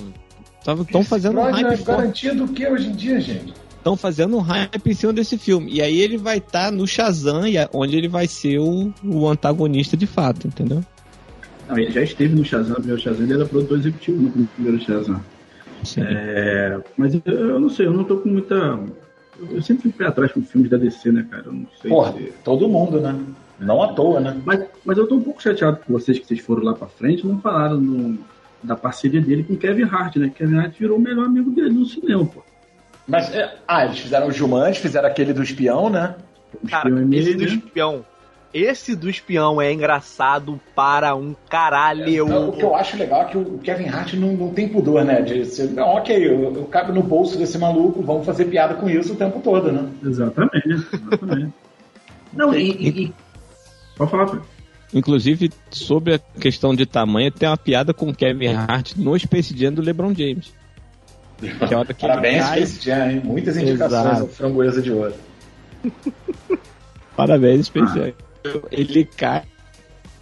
[0.60, 3.54] Estão fazendo um Brosnan hype é garantia do que hoje em dia, gente?
[3.78, 5.72] Estão fazendo um hype em cima desse filme.
[5.74, 9.98] E aí ele vai estar no Shazam, é onde ele vai ser o, o antagonista
[9.98, 10.84] de fato, entendeu?
[11.68, 14.80] Não, ele já esteve no Shazam, o primeiro Shazam, ele era produtor executivo no primeiro
[14.84, 15.20] Shazam.
[15.84, 16.02] Sim.
[16.06, 18.80] É, mas eu, eu não sei, eu não tô com muita.
[19.50, 21.46] Eu sempre fico pé atrás com filmes da DC, né, cara?
[21.48, 21.90] Eu não sei.
[21.90, 23.20] Porra, se- todo mundo, né?
[23.62, 24.42] Não à toa, né?
[24.46, 27.26] Mas, mas eu tô um pouco chateado com vocês que vocês foram lá pra frente,
[27.26, 28.18] não falaram no-
[28.64, 30.32] da parceria dele com Kevin Hart, né?
[30.36, 32.44] Kevin Hart virou o melhor amigo dele no cinema, pô.
[33.08, 36.16] Mas, é, ah, eles fizeram o Jumanji, fizeram aquele do espião, né?
[36.62, 37.46] O Cara, espião é esse do né?
[37.48, 38.06] espião.
[38.54, 42.04] Esse do espião é engraçado para um caralho.
[42.50, 45.22] O que eu acho legal é que o Kevin Hart não, não tem pudor, né?
[45.22, 48.90] De ser, não, ok, eu, eu cabe no bolso desse maluco, vamos fazer piada com
[48.90, 49.88] isso o tempo todo, né?
[50.04, 51.54] Exatamente, exatamente.
[52.34, 53.14] não, e- e-
[53.96, 54.44] Pode falar, Fred.
[54.94, 59.56] Inclusive, sobre a questão de tamanho, tem uma piada com o Kevin Hart no Space
[59.58, 60.54] Jam do LeBron James.
[61.40, 63.22] Que é hora que ele Parabéns, cai- Space Jam, hein?
[63.24, 64.22] Muitas indicações Exato.
[64.22, 65.14] ao framboesa de ouro.
[67.16, 68.14] Parabéns, Space Jam.
[68.72, 69.44] Ele cai.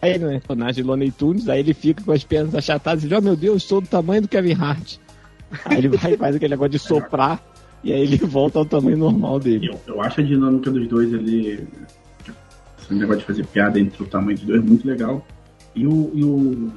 [0.02, 3.22] Aí, no personagem Loney Tunes, aí ele fica com as pernas achatadas e diz: Oh
[3.22, 4.96] meu Deus, sou do tamanho do Kevin Hart.
[5.66, 7.44] Aí ele vai e faz aquele negócio de soprar.
[7.84, 9.68] E aí ele volta ao tamanho normal dele.
[9.68, 11.68] Eu, eu acho a dinâmica dos dois ali.
[12.90, 15.26] Esse negócio de fazer piada entre o tamanho dos dois muito legal.
[15.76, 16.72] E o, e o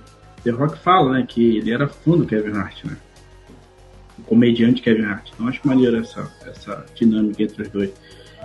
[0.45, 2.97] The Rock fala, né, que ele era fã do Kevin Hart, né?
[4.19, 5.31] O comediante Kevin Hart.
[5.33, 7.91] Então acho maneiro essa, essa dinâmica entre os dois.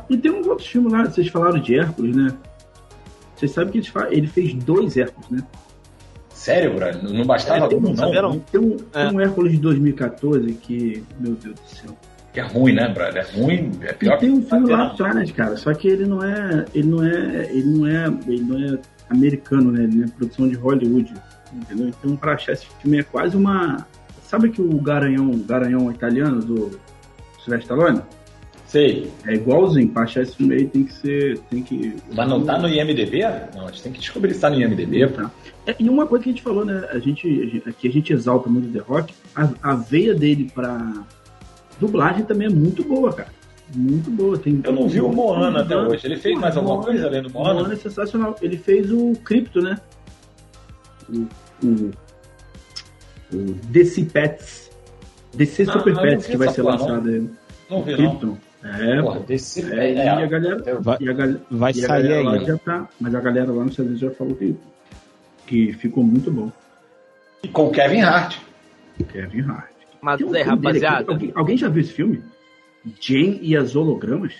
[0.09, 2.33] E tem uns outros filmes lá, vocês falaram de Hércules, né?
[3.35, 5.43] Vocês sabem que ele, fez dois Hércules, né?
[6.29, 7.03] Sério, brother?
[7.03, 7.95] Não bastava É, tem um, um, não?
[7.95, 8.39] saberam?
[8.39, 9.03] Tem um, É.
[9.07, 11.97] tem um Hércules de 2014 que, meu Deus do céu.
[12.37, 13.25] Que é ruim, né, brother?
[13.27, 16.23] É ruim, é E pior tem um filme lá atrás, cara, só que ele não
[16.23, 16.65] é.
[16.71, 17.49] Ele não é.
[17.49, 18.05] Ele não é.
[18.27, 18.79] Ele não é
[19.09, 19.85] americano, né?
[19.85, 21.11] Ele é produção de Hollywood.
[21.51, 21.87] Entendeu?
[21.87, 23.87] Então pra achar esse filme é quase uma.
[24.21, 26.79] Sabe que o Garanhão, Garanhão italiano do
[27.43, 28.01] Sylvester Stallone?
[28.67, 29.11] Sei.
[29.25, 31.39] É igualzinho, pra achar esse filme aí tem que ser.
[31.49, 31.95] Tem que.
[32.13, 33.21] Mas não tá no IMDB?
[33.55, 35.07] Não, a gente tem que descobrir se tá no IMDB.
[35.07, 35.31] Tá.
[35.65, 36.87] É, e uma coisa que a gente falou, né?
[36.91, 40.13] A gente, a gente- aqui a gente exalta muito o The Rock, a, a veia
[40.13, 40.93] dele pra
[41.79, 43.29] dublagem também é muito boa, cara.
[43.75, 44.37] Muito boa.
[44.37, 46.05] Tem, Eu não vi o Moana até Moana- hoje.
[46.07, 47.73] Ele fez mais alguma coisa além do O Moana Moana?
[47.73, 48.35] é sensacional.
[48.41, 49.77] Ele fez o Crypto, né?
[51.09, 51.27] O,
[51.65, 51.91] o,
[53.33, 53.37] o
[53.69, 54.71] DC Pets.
[55.33, 57.29] DC Ah, Super não Pets, que vai ser porra, lançado aí.
[57.69, 57.97] Não vi, não.
[57.97, 58.37] Krypton.
[58.63, 59.61] É, Porra, desse...
[59.73, 60.79] é, e a galera.
[60.81, 62.45] Vai, E a, gal- vai e a sair galera lá aí.
[62.45, 62.89] já tá.
[62.99, 64.55] Mas a galera lá nos Estados Unidos já falou que,
[65.45, 66.51] que ficou muito bom.
[67.43, 68.37] E com o Kevin Hart.
[69.11, 69.71] Kevin Hart.
[70.01, 71.11] Mas um é, rapaziada.
[71.11, 72.21] Alguém, alguém já viu esse filme?
[72.99, 74.33] Jane e as hologramas?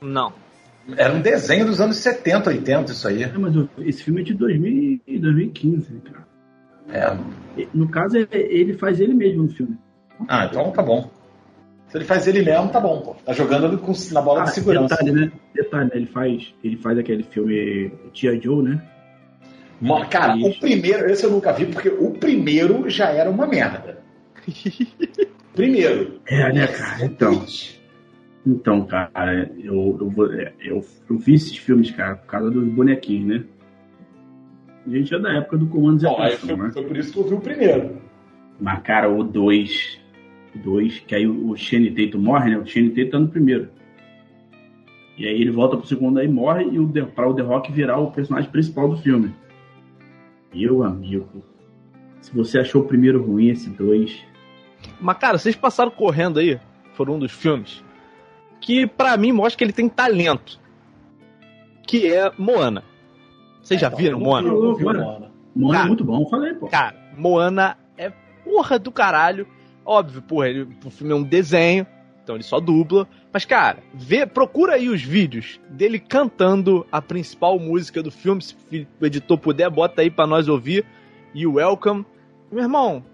[0.00, 0.32] Não.
[0.96, 3.22] Era um desenho dos anos 70, 80, isso aí.
[3.22, 6.26] É, mas esse filme é de 2000, e 2015, cara.
[6.90, 7.16] É.
[7.72, 9.78] No caso, é- ele faz ele mesmo no filme.
[10.28, 11.10] Ah, então tá bom.
[11.88, 13.14] Se ele faz ele mesmo, tá bom, pô.
[13.24, 14.96] Tá jogando com- na bola Ah, de segurança.
[14.96, 15.32] detalhe, né?
[15.54, 15.90] Detalhe, né?
[15.94, 18.82] Ele faz, ele faz aquele filme Tia Joe, né?
[20.10, 23.93] Cara, o primeiro, esse eu nunca vi, porque o primeiro já era uma merda.
[25.54, 26.20] primeiro.
[26.26, 27.04] É, né, cara?
[27.04, 27.44] Então,
[28.46, 33.26] então cara, eu, eu, é, eu, eu vi esses filmes, cara, por causa dos bonequinhos,
[33.26, 33.44] né?
[34.86, 36.70] A gente é da época do Comando de Atração, foi, né?
[36.72, 37.96] foi por isso que eu vi o primeiro.
[38.60, 40.00] Mas, cara, o 2.
[40.54, 42.58] O 2, que aí o Shane Tatum morre, né?
[42.58, 43.68] O Shane Tatum tá no primeiro.
[45.16, 47.72] E aí ele volta pro segundo aí morre e o The, pra o The Rock
[47.72, 49.32] virar o personagem principal do filme.
[50.52, 51.42] Meu amigo.
[52.20, 54.33] Se você achou o primeiro ruim, esse 2.
[55.00, 56.58] Mas, cara, vocês passaram correndo aí
[56.96, 57.82] por um dos filmes
[58.60, 60.58] que, pra mim, mostra que ele tem talento.
[61.86, 62.82] Que é Moana.
[63.62, 64.48] Vocês já Então, viram eu não Moana?
[64.48, 65.30] vi, eu vi Moana.
[65.54, 65.82] Moana.
[65.84, 66.66] É muito bom, falei, pô.
[66.68, 68.10] Cara, Moana é
[68.44, 69.46] porra do caralho.
[69.84, 71.86] Óbvio, porra, ele, o filme é um desenho,
[72.22, 73.06] então ele só dubla.
[73.32, 78.40] Mas, cara, vê, procura aí os vídeos dele cantando a principal música do filme.
[78.40, 78.56] Se
[79.00, 80.86] o editor puder, bota aí pra nós ouvir.
[81.34, 82.06] E o Welcome.
[82.50, 83.04] Meu irmão,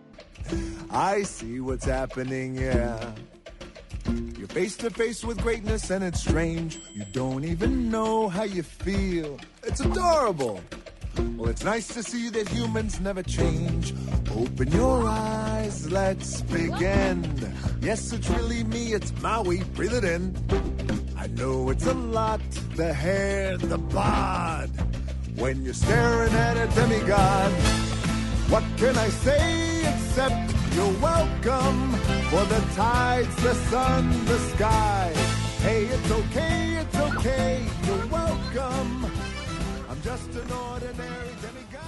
[0.90, 3.12] I see what's happening, yeah.
[4.36, 6.80] You're face to face with greatness and it's strange.
[6.94, 9.38] You don't even know how you feel.
[9.62, 10.60] It's adorable.
[11.36, 13.94] Well, it's nice to see that humans never change.
[14.34, 17.24] Open your eyes, let's begin.
[17.80, 20.36] Yes, it's really me, it's Maui, breathe it in.
[21.16, 22.40] I know it's a lot,
[22.76, 24.70] the hair, the bod.
[25.36, 27.89] When you're staring at a demigod.
[28.50, 30.34] What can I say except
[30.74, 31.92] you're welcome
[32.30, 35.12] for the tides, the sun, the sky?
[35.62, 39.06] Hey, it's okay, it's okay, you're welcome.
[39.88, 41.78] I'm just an ordinary demigod.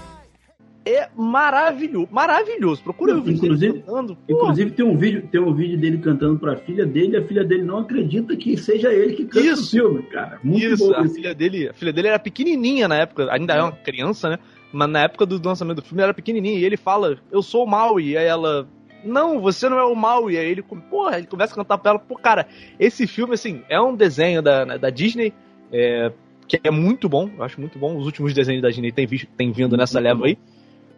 [0.84, 2.08] é maravilhoso.
[2.10, 2.82] Maravilhoso.
[2.82, 4.16] Procura o vídeo dele Inclusive- cantando.
[4.16, 4.42] Porra.
[4.42, 7.62] Inclusive tem um vídeo, tem um vídeo dele cantando pra filha dele, a filha dele
[7.62, 9.66] não acredita que seja ele que canta Isso.
[9.66, 10.38] o filme, cara.
[10.44, 11.14] Muito Isso, bom a isso.
[11.14, 14.38] filha dele, a filha dele era pequenininha na época, ainda é uma criança, né?
[14.72, 17.64] Mas na época do lançamento do filme ela era pequenininha e ele fala: "Eu sou
[17.64, 18.10] o Maui".
[18.10, 18.66] E aí ela:
[19.04, 20.34] "Não, você não é o Maui".
[20.34, 21.98] E aí ele, porra, ele começa a cantar pra ela.
[21.98, 22.46] Pô, cara,
[22.78, 25.32] esse filme assim, é um desenho da, da Disney,
[25.70, 26.10] é,
[26.48, 27.96] que é muito bom, eu acho muito bom.
[27.96, 30.38] Os últimos desenhos da Disney tem, visto, tem vindo nessa leva aí.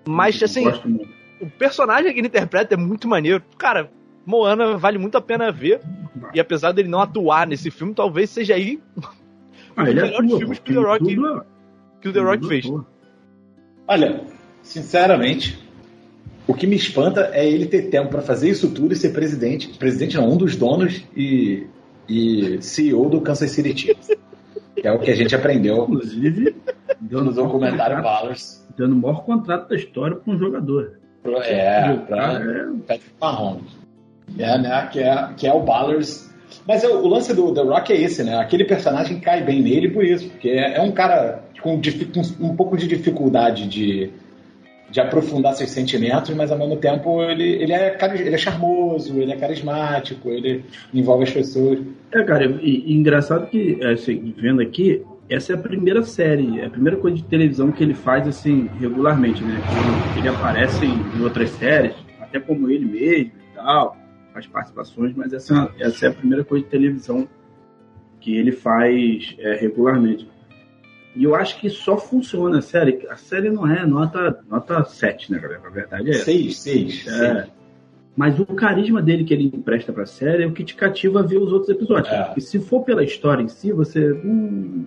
[0.06, 0.66] Mas assim,
[1.40, 3.42] o personagem que ele interpreta é muito maneiro.
[3.58, 3.90] Cara,
[4.26, 5.80] Moana vale muito a pena ver.
[6.32, 8.80] E apesar dele não atuar nesse filme, talvez seja aí
[9.76, 11.04] Ah, ele dos melhores atua, filmes que o The Rock-
[12.00, 12.66] que o The ele Rock fez.
[12.66, 12.84] pô.
[13.86, 14.20] Olha,
[14.62, 15.58] sinceramente,
[16.46, 19.68] o que me espanta é ele ter tempo pra fazer isso tudo e ser presidente.
[19.78, 21.66] Presidente não, um dos donos e,
[22.08, 24.10] e CEO do Kansas City Chiefs.
[24.76, 26.56] Que é o que a gente aprendeu Inclusive,
[27.00, 28.66] dando no documentário Valors.
[28.76, 30.98] dando o maior contrato da história pra um jogador.
[31.22, 33.70] Pro- É, pra é Patrick Mahomes.
[34.38, 34.88] É, né?
[34.92, 36.33] Que é, que é o Ballers.
[36.66, 38.36] Mas é, o lance do The Rock é esse, né?
[38.36, 41.80] Aquele personagem cai bem nele por isso, porque é, é um cara com,
[42.40, 44.10] um pouco de dificuldade de,
[44.90, 49.32] de aprofundar seus sentimentos, mas ao mesmo tempo ele, ele, é, ele é charmoso, ele
[49.32, 51.80] é carismático, ele envolve as pessoas.
[52.12, 56.66] É, cara, e, e engraçado que, assim, vendo aqui, essa é a primeira série, é
[56.66, 59.58] a primeira coisa de televisão que ele faz, assim, regularmente, né?
[60.16, 63.96] Ele, aparece em outras séries, até como ele mesmo e tal,
[64.34, 67.28] faz participações, mas essa, essa é a primeira coisa de televisão
[68.20, 70.28] que ele faz é, regularmente.
[71.14, 73.06] E eu acho que só funciona a série.
[73.08, 75.62] A série não é nota, nota 7, né, galera?
[75.64, 76.24] A verdade é essa.
[76.24, 77.06] Seis, seis.
[77.06, 77.46] É.
[78.16, 81.22] Mas o carisma dele que ele empresta pra série é o que te cativa a
[81.22, 82.12] ver os outros episódios.
[82.12, 82.34] É.
[82.36, 84.12] E se for pela história em si, você.
[84.12, 84.86] Hum,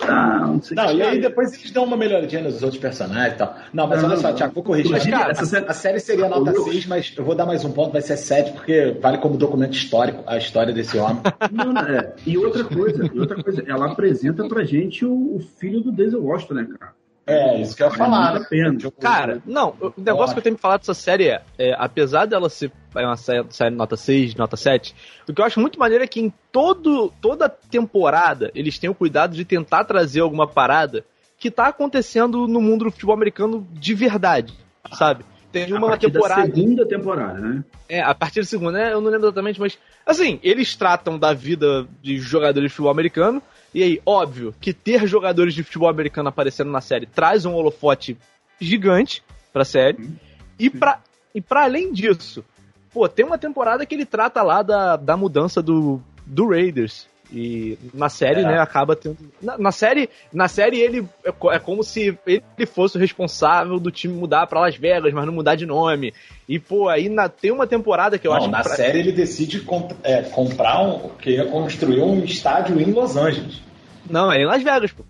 [0.00, 0.94] tá, não sei Não, que.
[0.96, 3.56] e aí depois eles dão uma melhoradinha nos outros personagens e tal.
[3.72, 4.34] Não, mas Não, olha só, não.
[4.36, 4.90] Thiago, vou corrigir.
[4.92, 7.46] Mas, A- cara, a, série- a série seria nota Eu- 6, mas eu vou dar
[7.46, 11.22] mais um ponto, vai ser 7, porque vale como documento histórico a história desse homem.
[11.52, 12.12] Não, não, é.
[12.26, 16.22] E outra coisa, e outra coisa, ela apresenta pra gente o, o filho do Denzel
[16.24, 16.92] Washington, né, cara?
[17.26, 18.36] É, isso que eu ia falar.
[18.36, 18.90] a.
[19.00, 22.48] Cara, não, o negócio que eu tenho que falar dessa série é, é, apesar dela
[22.48, 24.94] ser é uma sé- série nota 6, nota 7,
[25.28, 28.94] o que eu acho muito maneiro é que em todo, toda temporada eles têm o
[28.94, 31.04] cuidado de tentar trazer alguma parada
[31.38, 34.52] que tá acontecendo no mundo do futebol americano de verdade,
[34.92, 35.24] sabe?
[35.52, 36.48] Tem A uma partir temporada.
[36.48, 37.64] da segunda temporada, né?
[37.88, 38.92] É, a partir da segunda, né?
[38.92, 39.76] Eu não lembro exatamente, mas.
[40.06, 43.42] Assim, eles tratam da vida de jogadores de futebol americano.
[43.74, 48.16] E aí, óbvio que ter jogadores de futebol americano aparecendo na série traz um holofote
[48.60, 50.10] gigante pra série.
[50.58, 51.00] E pra,
[51.34, 52.44] e pra além disso,
[52.92, 57.08] pô, tem uma temporada que ele trata lá da, da mudança do, do Raiders.
[57.32, 58.44] E na série, É.
[58.44, 59.16] né, acaba tendo.
[59.40, 63.90] Na, na série, na série ele é, é como se ele fosse o responsável do
[63.90, 66.12] time mudar pra Las Vegas, mas não mudar de nome.
[66.48, 68.64] E, pô, aí na, tem uma temporada que eu Não, acho na que.
[68.64, 71.10] pra- série ele decide comp- é, comprar um.
[71.20, 73.62] que ia construir um estádio em Los Angeles.
[74.08, 75.04] Não, é em Las Vegas, pô.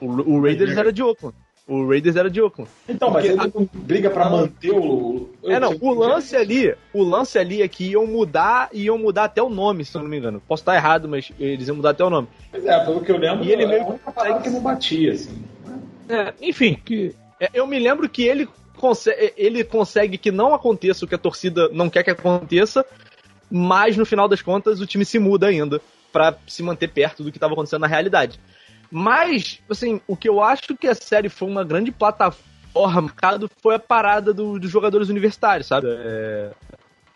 [0.00, 0.06] O,
[0.36, 1.34] o Raiders era de Oakland.
[1.66, 2.68] O Raiders era de Oakland.
[2.88, 5.30] Então, mas ele não briga pra manter o.
[5.44, 9.40] É, não, o lance ali, o lance ali é que iam mudar, iam mudar até
[9.40, 10.42] o nome, se eu não me engano.
[10.46, 12.28] Posso estar errado, mas eles iam mudar até o nome.
[12.50, 15.12] Pois é, pelo que eu lembro, E ele é meio a parada que não batia,
[15.12, 15.44] assim.
[16.08, 21.04] É, enfim, Que é, eu me lembro que ele consegue, ele consegue que não aconteça
[21.04, 22.84] o que a torcida não quer que aconteça,
[23.48, 25.80] mas no final das contas o time se muda ainda
[26.12, 28.38] pra se manter perto do que estava acontecendo na realidade.
[28.94, 33.10] Mas, assim, o que eu acho que a série foi uma grande plataforma
[33.62, 35.86] foi a parada do- dos jogadores universitários, sabe?
[35.88, 36.50] É,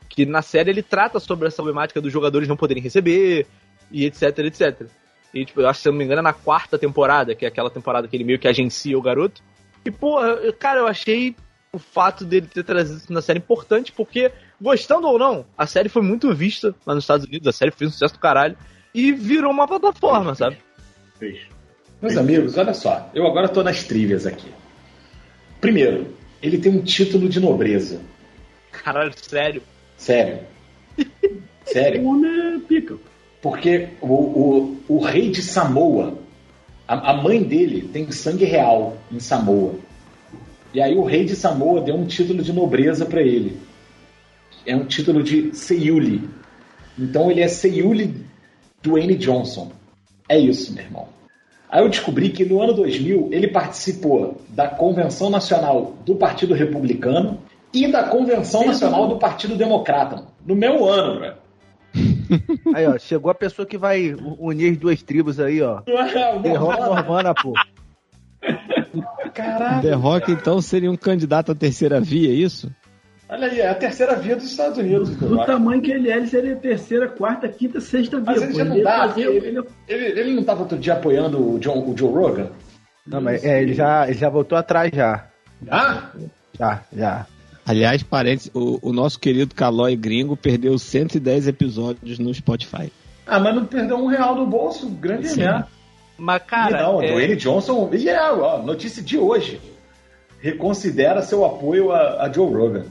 [0.09, 3.47] que na série ele trata sobre essa problemática dos jogadores não poderem receber
[3.91, 4.87] e etc, etc.
[5.35, 7.49] E, tipo, eu acho se eu não me engano, é na quarta temporada, que é
[7.49, 9.43] aquela temporada que ele meio que agencia o garoto.
[9.85, 10.17] E, pô,
[10.59, 11.37] cara, eu achei
[11.73, 15.91] o fato dele ter trazido isso na série importante, porque, gostando ou não, a série
[15.91, 18.57] foi muito vista lá nos Estados Unidos, a série fez um sucesso do caralho,
[18.95, 20.57] e virou uma plataforma, sabe?
[21.19, 21.56] Fez.
[22.07, 24.49] Meus amigos, olha só, eu agora tô nas trivias aqui.
[25.61, 28.01] Primeiro, ele tem um título de nobreza.
[28.71, 29.63] Caralho, sério.
[29.97, 30.39] Sério.
[31.67, 32.03] Sério.
[32.03, 32.97] O homem é pica.
[33.43, 36.17] Porque o, o, o rei de Samoa,
[36.87, 39.75] a, a mãe dele tem sangue real em Samoa.
[40.73, 43.59] E aí o rei de Samoa deu um título de nobreza pra ele.
[44.65, 46.29] É um título de Seiuli.
[46.97, 48.25] Então ele é Seiuli
[48.81, 49.73] Dwayne Johnson.
[50.29, 51.16] É isso, meu irmão.
[51.71, 57.39] Aí eu descobri que no ano 2000 ele participou da Convenção Nacional do Partido Republicano
[57.73, 60.25] e da Convenção Nacional do Partido Democrata.
[60.45, 61.35] No mesmo ano, velho.
[62.75, 65.81] Aí, ó, chegou a pessoa que vai unir as duas tribos aí, ó.
[66.43, 67.53] The Rock Norvana, pô.
[69.35, 69.83] Caralho.
[69.83, 72.71] The Rock, então, seria um candidato à terceira via, é isso?
[73.29, 75.11] Olha aí, é a terceira via dos Estados Unidos.
[75.17, 78.25] Do tamanho que ele é, ele seria a terceira, quarta, quinta, sexta via.
[78.27, 81.55] Mas ele já não dá, fazer- porque ele- Ele, ele não estava outro dia apoiando
[81.55, 82.51] o, John- o Joe Rogan?
[83.07, 85.27] Não, mas é, ele já, ele já voltou atrás já.
[85.69, 86.11] Ah?
[86.59, 87.27] Já, já.
[87.67, 92.93] Aliás, parênteses, o, o nosso querido Calói Gringo perdeu 110 episódios no Spotify.
[93.27, 95.41] Ah, mas não perdeu um real do bolso, grande Sim.
[95.41, 95.67] merda.
[96.17, 96.81] Mas, cara.
[96.83, 99.61] não, é- Dwayne Johnson, e é, ó, notícia de hoje.
[100.41, 102.85] Reconsidera seu apoio a, a Joe Rogan.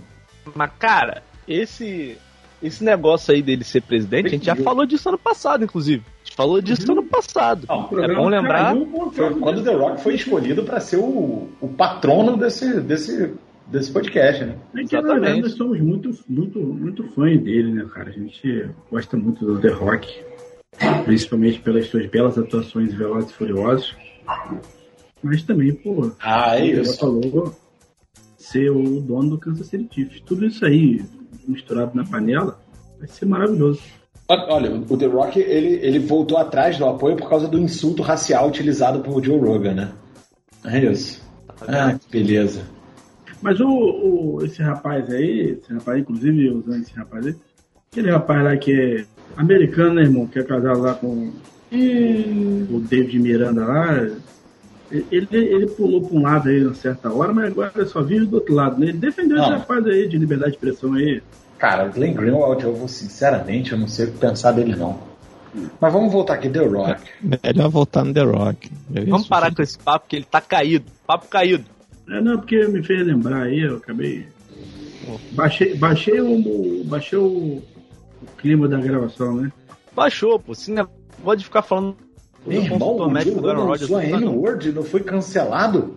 [0.54, 2.18] Mas, cara, esse,
[2.62, 6.04] esse negócio aí dele ser presidente, a gente já falou disso ano passado, inclusive.
[6.08, 7.66] A gente falou disso ano passado.
[7.70, 8.74] O É bom lembrar.
[9.16, 13.34] caiu quando The Rock foi escolhido para ser o, o patrono desse, desse,
[13.68, 14.56] desse podcast, né?
[14.76, 15.41] É que, na verdade, Exatamente.
[15.41, 18.10] nós somos muito, muito, muito fãs dele, né, cara?
[18.10, 20.24] A gente gosta muito do The Rock,
[21.06, 23.96] principalmente pelas suas belas atuações Velozes e Furiosos.
[25.24, 27.00] Mas também, pô, Ah, é isso.
[27.00, 27.54] Falou
[28.46, 30.22] ser o dono do Kansas City Chiefs.
[30.26, 31.04] Tudo isso aí
[31.48, 32.60] misturado na panela
[33.00, 33.82] vai ser maravilhoso.
[34.28, 38.48] Olha, o The Rock, ele, ele voltou atrás do apoio por causa do insulto racial
[38.48, 39.91] utilizado por Joe Rogan, né?
[40.64, 41.22] É isso.
[41.68, 42.64] Ah, que beleza.
[43.41, 47.36] Mas o, o- esse rapaz aí, esse rapaz, inclusive usando esse rapaz aí,
[47.91, 49.06] aquele rapaz lá que é
[49.38, 50.26] americano, né, irmão?
[50.26, 51.32] Que é casado lá com
[51.72, 54.08] o David Miranda lá.
[55.12, 58.36] Ele, ele pulou pra um lado aí, uma certa hora, mas agora só vive do
[58.36, 58.88] outro lado, né?
[58.88, 59.58] Ele defendeu esse Não.
[59.58, 61.22] rapaz aí de liberdade de expressão aí.
[61.58, 65.00] Cara, o Glenn Greenwald, eu vou sinceramente, eu não sei o que pensar dele não.
[65.80, 67.02] Mas vamos voltar aqui, The Rock.
[67.22, 68.70] Melhor voltar no The Rock.
[68.93, 70.91] Eu Vamos parar com esse papo que ele tá caído.
[71.08, 71.64] Papo caído.
[72.10, 74.28] É, não, porque me fez lembrar aí, eu acabei.
[75.32, 79.52] Baixei, baixei, o, baixei o, o clima da gravação, né?
[79.96, 80.52] Baixou, pô.
[80.52, 81.96] Esse negócio de ficar falando
[82.46, 84.22] Meu irmão, o médico do Aaron Joe Rodgers.
[84.22, 84.30] não tá.
[84.39, 85.96] Word não foi cancelado?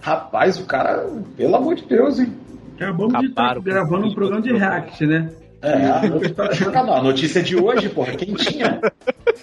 [0.00, 1.06] Rapaz, o cara,
[1.36, 2.32] pelo amor de Deus, hein?
[2.76, 5.30] Acabamos de estar Acabaram gravando um programa de react, né?
[5.62, 8.80] É, a notícia, não, a notícia de hoje, porra, quentinha.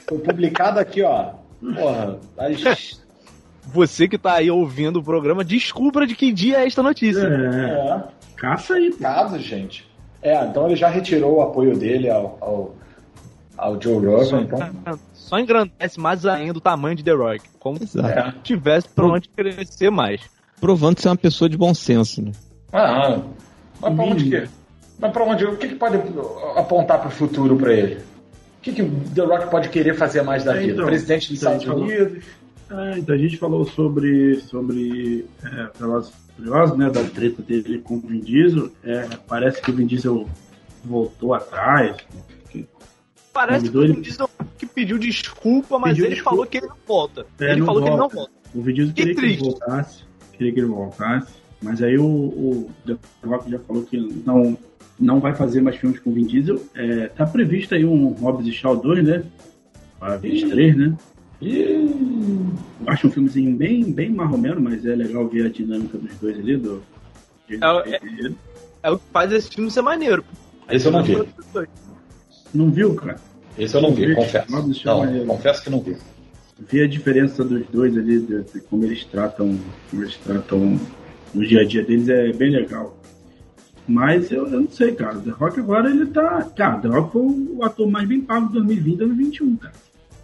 [0.07, 1.33] Foi publicada aqui, ó.
[1.75, 2.99] Porra, às-
[3.71, 7.21] Você que tá aí ouvindo o programa, descubra de que dia é esta notícia.
[7.21, 8.03] É, é,
[8.35, 8.97] caça aí, pô.
[9.03, 9.87] caso, gente.
[10.23, 12.75] É, então ele já retirou o apoio dele ao, ao,
[13.55, 14.59] ao Joe Rogan, então.
[15.27, 17.41] Só engrandece mais ainda o tamanho de The Rock.
[17.59, 18.07] Como se Exato.
[18.17, 18.33] É.
[18.43, 20.21] tivesse pra onde crescer mais.
[20.61, 22.31] Provando ser uma pessoa de bom senso, né?
[22.71, 23.19] Ah,
[23.81, 24.49] mas pra onde que?
[24.99, 25.45] Mas pra onde?
[25.45, 25.97] O que, que pode
[26.55, 27.95] apontar pro futuro pra ele?
[27.95, 30.73] O que, que o The Rock pode querer fazer mais da É, vida?
[30.73, 32.23] então, Presidente dos então, Estados falou- Unidos?
[32.69, 37.95] É, então a gente falou sobre, sobre é, Velozes Furiosos, né, da treta dele com
[37.95, 38.69] o Vin Diesel.
[38.83, 40.27] É, parece que o Vin Diesel
[40.85, 41.97] voltou atrás.
[43.33, 44.26] Parece que o Vin Diesel
[44.57, 46.29] que pediu desculpa, mas Pediu ele desculpa.
[46.35, 47.25] falou que ele não volta.
[47.39, 48.15] É, ele não falou que ele não volta.
[48.15, 48.31] volta.
[48.55, 50.03] O Vin Diesel Que queria que ele voltasse.
[50.33, 51.33] Queria que ele voltasse.
[51.61, 54.57] Mas aí o, o The Rock já falou que não,
[54.99, 56.61] não vai fazer mais filmes com o Vin Diesel.
[56.75, 59.23] É, tá previsto aí um Hobbs e Shaw 2, né?
[59.99, 60.95] Para 23, né?
[61.41, 61.91] Ih,
[62.81, 66.37] Eu acho um filmezinho bem, bem marromeno, mas é legal ver a dinâmica dos dois
[66.39, 66.57] ali.
[66.57, 66.81] Do,
[67.47, 68.31] de- É,
[68.83, 70.23] É o que faz esse filme ser maneiro.
[70.69, 71.17] Esse eu não vi.
[72.53, 73.19] Não viu, cara?
[73.57, 74.15] Esse eu não vi, Vi.
[74.15, 74.73] confesso.
[74.75, 75.97] Shaw Não, é- confesso que não vi.
[76.59, 79.57] ver a diferença dos dois ali, de, de como eles tratam,
[79.89, 80.79] como eles tratam
[81.33, 82.97] no dia a dia deles é bem legal.
[83.87, 85.17] Mas eu, eu não sei, cara.
[85.17, 86.43] O The Rock agora ele tá.
[86.55, 89.73] Cara, o The Rock foi o ator mais bem pago de 2020 e 2021, cara.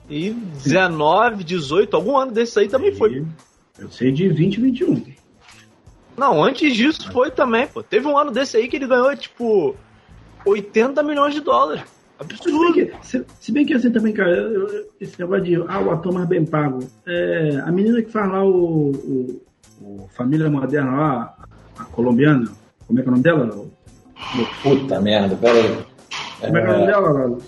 [0.10, 3.20] E 19, 18, algum ano desse aí também foi.
[3.20, 3.26] E
[3.82, 5.04] Eu sei de 20 e 21.
[6.18, 7.82] Não, antes disso foi também, pô.
[7.82, 9.76] Teve um ano desse aí que ele ganhou, tipo,
[10.46, 11.84] 80 milhões de dólares.
[12.22, 12.74] Se bem, Absurdo.
[12.74, 15.92] que, se, se bem que assim também, cara, eu- eu- esse negócio de ah, o
[15.92, 16.80] ator mais bem pago.
[17.06, 19.42] É, a menina que faz lá o, o,
[19.82, 21.36] o Família Moderna lá,
[21.78, 22.50] a colombiana,
[22.88, 23.66] como é que é o nome dela?
[24.62, 25.78] Puta merda, pera aí.
[26.40, 27.42] Como é que é o nome É, dela, Lalo?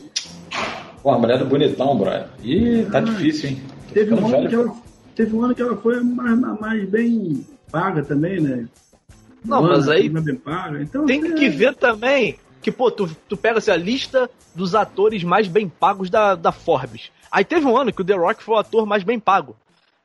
[1.01, 2.27] pô, a mulher do bonitão, brother.
[2.43, 3.61] Ih, tá difícil, hein?
[3.87, 4.75] Tô Teve um, ano que ela,
[5.15, 8.67] teve um ano que ela foi mais, mais bem paga também, né?
[9.45, 10.09] Não, Um ano mas aí
[10.43, 10.81] paga.
[10.81, 12.35] Então, tem é, que ver também
[12.65, 16.51] que, pô, tu, tu pega assim, a lista dos atores mais bem pagos da, da
[16.51, 17.11] Forbes.
[17.31, 19.55] Aí teve um ano que o The Rock foi o ator mais bem pago.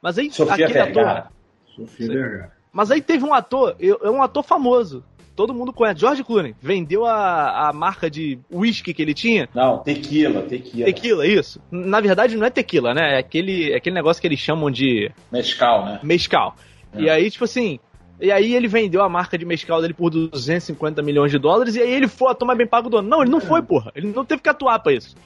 [0.03, 0.95] Mas aí Sofia aquele ator.
[0.95, 1.27] Vergara.
[1.75, 2.15] Sofia Sei.
[2.17, 2.53] Vergara.
[2.71, 5.03] Mas aí teve um ator, eu- é um ator famoso.
[5.35, 6.01] Todo mundo conhece.
[6.01, 6.55] George Clooney.
[6.61, 9.49] Vendeu a, a marca de whisky que ele tinha.
[9.55, 10.85] Não, tequila, tequila.
[10.85, 11.63] Tequila, isso.
[11.71, 13.15] Na verdade, não é tequila, né?
[13.15, 16.01] É aquele, é aquele negócio que eles chamam de Mescal, né?
[16.03, 16.55] mescal.
[16.93, 17.01] É.
[17.01, 17.81] E aí, tipo assim.
[18.21, 21.75] E aí ele vendeu a marca de mescal dele por 250 milhões de dólares.
[21.75, 23.09] E aí ele foi o ator mais bem pago do ano.
[23.09, 23.91] Não, ele não foi, porra.
[23.95, 25.17] Ele não teve que atuar pra isso.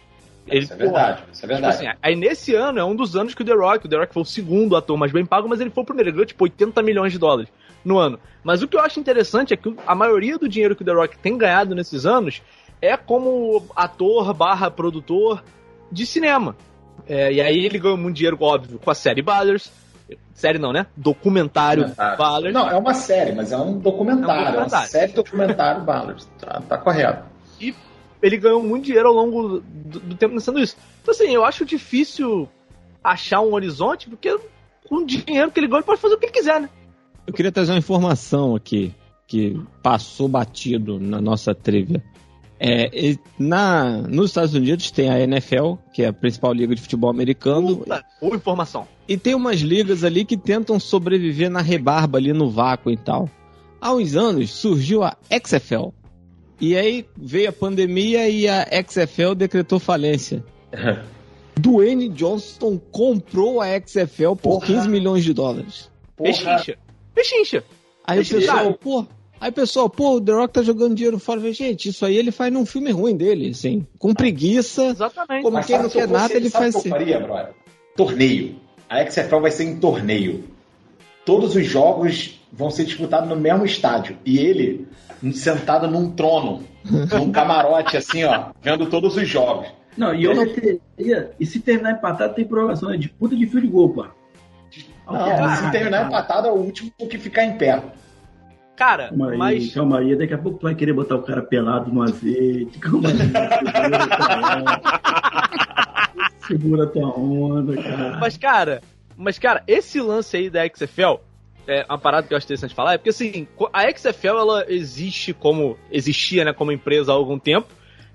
[0.46, 1.86] Ele, Isso é verdade, isso é Tipo verdade.
[1.86, 4.12] assim, aí nesse ano é um dos anos que o The Rock, o The Rock
[4.12, 6.44] foi o segundo ator mais bem pago, mas ele foi o primeiro, ele ganhou tipo
[6.44, 7.48] 80 milhões de dólares
[7.82, 8.18] no ano.
[8.42, 10.92] Mas o que eu acho interessante é que a maioria do dinheiro que o The
[10.92, 12.42] Rock tem ganhado nesses anos
[12.82, 15.42] é como ator barra produtor
[15.90, 16.54] de cinema.
[17.08, 19.72] É, e aí ele ganhou muito dinheiro, óbvio, com a série Ballers.
[20.34, 20.86] Série não, né?
[20.96, 22.18] Documentário, Documentário.
[22.18, 22.54] Ballers.
[22.54, 24.30] Não, é uma série, mas é um documentário.
[24.30, 24.88] É um É, uma documentário.
[24.90, 26.26] série documentário Ballard.
[26.38, 27.24] Tá, tá correto.
[28.22, 30.76] ele ganhou muito dinheiro ao longo do, do tempo lançando isso.
[31.02, 32.48] Então, assim, eu acho difícil
[33.02, 34.36] achar um horizonte, porque
[34.88, 36.68] com o dinheiro que ele ganha, ele pode fazer o que ele quiser, né?
[37.26, 38.94] Eu queria trazer uma informação aqui
[39.26, 42.02] que passou batido na nossa trivia.
[42.60, 46.80] É, e na, nos Estados Unidos tem a NFL, que é a principal liga de
[46.80, 48.86] futebol americano, Puta, boa informação.
[49.06, 53.28] E tem umas ligas ali que tentam sobreviver na rebarba ali no vácuo e tal.
[53.80, 55.90] Há uns anos surgiu a XFL.
[56.60, 60.42] E aí veio a pandemia e a XFL decretou falência.
[61.60, 64.66] Dwayne Johnson comprou a XFL por Porra.
[64.66, 65.90] 15 milhões de dólares.
[66.16, 66.78] Pechincha.
[67.14, 67.64] Pechincha.
[68.06, 69.06] Aí o pessoal, pô,
[69.40, 71.40] aí o pessoal, pô, o The Rock tá jogando dinheiro fora.
[71.40, 74.86] Falei, Gente, isso aí ele faz num filme ruim dele, assim, com preguiça.
[74.86, 75.42] Exatamente.
[75.42, 77.04] Como Mas quem não quer nada, ele faz o que eu assim.
[77.04, 77.54] faria, brother?
[77.96, 78.63] Torneio.
[78.94, 80.44] A XFL vai ser em torneio.
[81.24, 84.16] Todos os jogos vão ser disputados no mesmo estádio.
[84.24, 84.86] E ele
[85.32, 89.66] sentado num trono, num camarote, assim, ó, vendo todos os jogos.
[89.96, 93.66] Não, e outra teoria, e se terminar empatado, tem prorrogação, é disputa de fio de
[93.66, 94.06] gol, pô.
[95.06, 97.82] Não, se terminar empatado, é o último que ficar em pé.
[98.76, 99.72] Cara, Calma aí, mas.
[99.72, 102.78] calma aí, daqui a pouco tu vai querer botar o cara pelado no azeite.
[102.80, 103.14] Calma aí.
[106.46, 108.18] Segura tua onda, cara.
[108.18, 108.82] Mas, cara,
[109.16, 111.20] mas, cara, esse lance aí da XFL
[111.66, 115.32] é uma parada que eu acho interessante falar, é porque assim, a XFL ela existe
[115.32, 115.78] como.
[115.90, 117.68] existia, né, como empresa há algum tempo,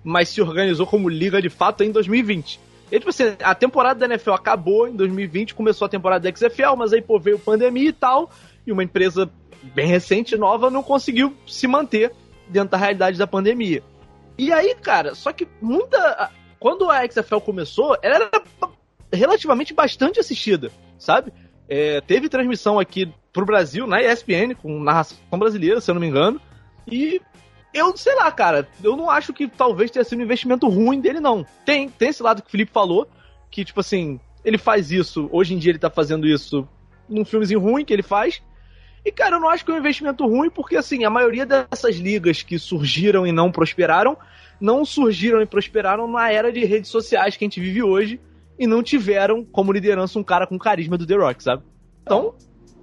[0.03, 2.59] mas se organizou como liga de fato em 2020.
[2.91, 6.75] E, tipo assim, a temporada da NFL acabou em 2020, começou a temporada da XFL,
[6.77, 8.31] mas aí, pô, veio pandemia e tal,
[8.65, 9.29] e uma empresa
[9.75, 12.11] bem recente, nova, não conseguiu se manter
[12.47, 13.83] dentro da realidade da pandemia.
[14.37, 16.31] E aí, cara, só que muita.
[16.59, 18.31] Quando a XFL começou, ela era
[19.11, 21.31] relativamente bastante assistida, sabe?
[21.67, 26.07] É, teve transmissão aqui pro Brasil, na ESPN, com narração brasileira, se eu não me
[26.07, 26.41] engano.
[26.87, 27.21] E
[27.73, 31.19] eu sei lá, cara, eu não acho que talvez tenha sido um investimento ruim dele,
[31.19, 31.45] não.
[31.65, 33.07] Tem, tem esse lado que o Felipe falou,
[33.51, 36.67] que, tipo assim, ele faz isso, hoje em dia ele tá fazendo isso
[37.07, 38.41] num filmezinho ruim que ele faz.
[39.05, 41.95] E, cara, eu não acho que é um investimento ruim, porque, assim, a maioria dessas
[41.95, 44.17] ligas que surgiram e não prosperaram,
[44.59, 48.19] não surgiram e prosperaram na era de redes sociais que a gente vive hoje,
[48.57, 51.63] e não tiveram como liderança um cara com carisma do The Rock, sabe?
[52.03, 52.33] Então,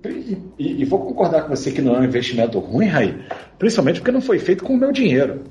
[0.04, 3.18] E, e- e vou concordar com você que não é um investimento ruim, Raí,
[3.58, 5.42] principalmente porque não foi feito com o meu dinheiro.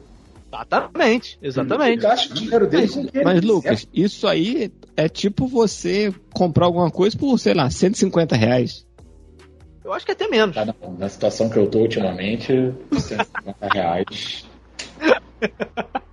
[0.48, 2.02] exatamente, exatamente.
[2.02, 3.52] Gasta o dinheiro dele com que ele Mas, quiser.
[3.54, 8.86] Lucas, isso aí é tipo você comprar alguma coisa por, sei lá, 150 reais.
[9.84, 10.56] Eu acho que até menos.
[10.56, 14.46] Tá, na, na situação que eu tô ultimamente, 150 reais.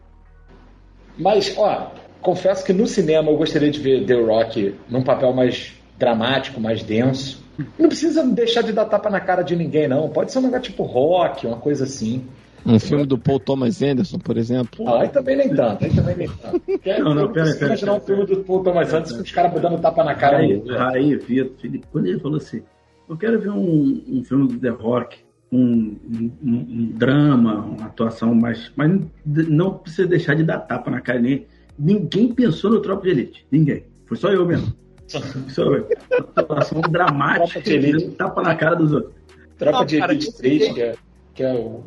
[1.18, 5.74] Mas, ó, confesso que no cinema eu gostaria de ver The Rock num papel mais
[5.98, 7.42] dramático, mais denso.
[7.78, 10.08] Não precisa deixar de dar tapa na cara de ninguém, não.
[10.08, 12.24] Pode ser um negócio tipo rock, uma coisa assim.
[12.64, 14.88] Um filme do Paul Thomas Anderson, por exemplo.
[14.88, 16.62] Ah, aí também nem tanto, aí também nem tanto.
[17.02, 19.60] Não, não, eu pera, pera, imaginar um filme do Paul Thomas Anderson com os caras
[19.60, 20.62] dando tapa na cara Aí,
[20.94, 22.62] aí, Vitor, Felipe, quando ele falou assim,
[23.08, 25.18] eu quero ver um, um filme do The Rock,
[25.52, 28.72] um, um- um- drama, uma atuação mais.
[28.74, 28.90] Mas
[29.26, 31.46] não precisa deixar de dar tapa na cara de
[31.78, 32.32] ninguém.
[32.32, 33.46] Pensou no Tropa de Elite.
[33.50, 33.84] Ninguém.
[34.06, 34.72] Foi só eu mesmo.
[35.48, 35.86] Só eu.
[36.10, 38.10] Uma atuação dramática, Tropa de Elite.
[38.12, 39.12] tapa na cara dos outros.
[39.58, 40.94] Tropa Não, de cara, Elite esse 3, filme- que é,
[41.34, 41.82] que é o,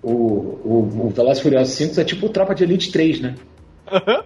[0.00, 3.34] o, o, o Velozes Furiosos 5, é tipo o Tropa de Elite 3, né?
[3.90, 4.22] Né?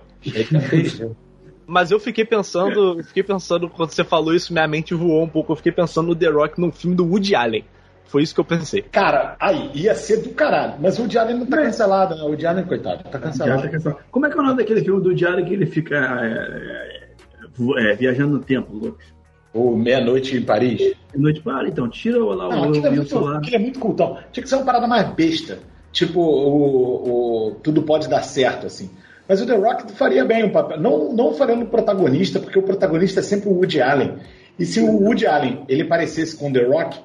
[1.66, 5.28] Mas eu fiquei pensando, eu fiquei pensando, quando você falou isso, minha mente voou um
[5.28, 5.52] pouco.
[5.52, 7.64] Eu fiquei pensando no The Rock num filme do Woody Allen.
[8.06, 8.82] Foi isso que eu pensei.
[8.82, 10.74] Cara, aí, ia ser do caralho.
[10.80, 12.22] Mas o Allen não tá cancelado, né?
[12.22, 13.68] O Allen, coitado, tá cancelado.
[14.10, 17.46] Como é que é o nome daquele filme do Diário que ele fica é, é,
[17.54, 19.06] vo- é, viajando no tempo, Lucas?
[19.52, 20.94] O Meia-Noite em Paris.
[21.14, 23.38] Noite para, então, tira lá Não, o, aquilo é, o muito, celular.
[23.38, 24.18] aquilo é muito cultão.
[24.30, 25.58] Tinha que ser uma parada mais besta.
[25.92, 28.90] Tipo, o, o Tudo Pode Dar Certo, assim.
[29.28, 30.78] Mas o The Rock faria bem o papel.
[30.78, 34.14] Não, não faria no protagonista, porque o protagonista é sempre o Woody Allen.
[34.58, 37.00] E se o Woody Allen ele parecesse com o The Rock,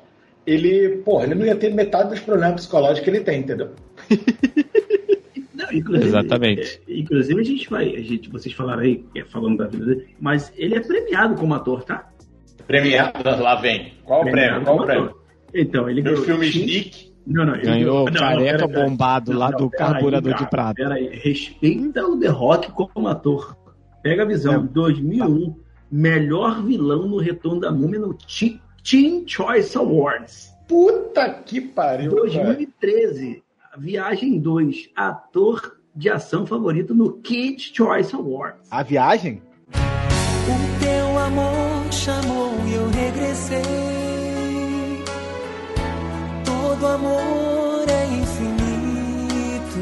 [0.45, 3.71] ele, porra, ele não ia ter metade dos problemas psicológicos que ele tem, entendeu?
[5.53, 6.81] Não, inclusive, Exatamente.
[6.87, 10.07] é, inclusive a gente vai, a gente, vocês falaram aí, é, falando da vida dele,
[10.19, 12.09] mas ele é premiado como ator, tá?
[12.65, 13.93] Premiado, lá vem.
[14.03, 14.63] Qual o prêmio?
[14.63, 15.15] Qual o prêmio?
[15.53, 16.25] Então, ele Meu ganhou.
[16.25, 17.11] filme Sneak.
[17.27, 18.85] Não, não, ele Ganhou não, não, careca pera.
[18.87, 20.73] bombado lá do aí, carburador cara, de prata.
[20.73, 23.55] Pera aí, respeita o The Rock como ator.
[24.01, 25.55] Pega a visão, 2001,
[25.91, 30.51] melhor vilão no Retorno da Múmia no Teen Teen Choice Awards.
[30.67, 32.11] Puta que pariu.
[32.11, 32.25] cara.
[32.25, 33.43] 2013,
[33.77, 38.67] Viagem 2, ator de ação favorito no Kids Choice Awards.
[38.71, 39.41] A viagem?
[39.69, 43.61] O teu amor chamou e eu regressei.
[46.45, 49.79] Todo amor é infinito.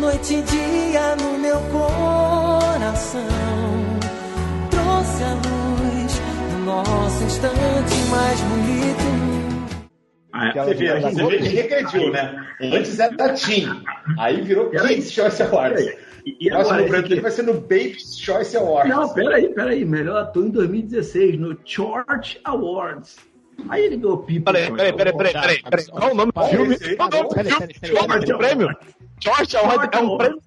[0.00, 3.26] Noite e dia no meu coração.
[4.70, 5.55] Trouxe a luz
[6.66, 9.86] nosso instante mais bonito.
[10.32, 12.46] Ah, Você vê, Viagem você vê que regrediu, né?
[12.60, 13.82] Antes era da Team.
[14.18, 14.68] Aí virou.
[14.70, 15.86] Kids Choice Awards.
[16.26, 17.20] E, O próximo agora, dele aqui?
[17.20, 18.90] vai ser no Baby's Choice Awards.
[18.94, 19.84] Não, peraí, peraí.
[19.84, 23.16] Melhor ator em 2016, no George Awards.
[23.68, 24.52] Aí ele ganhou pipa.
[24.52, 25.86] Peraí, peraí, peraí, peraí, peraí, peraí.
[25.86, 26.96] Qual é o nome do filme?
[26.96, 28.14] Qual é o nome do Peraí, filme?
[28.14, 28.68] é do prêmio?
[29.22, 30.38] George Award é um prêmio?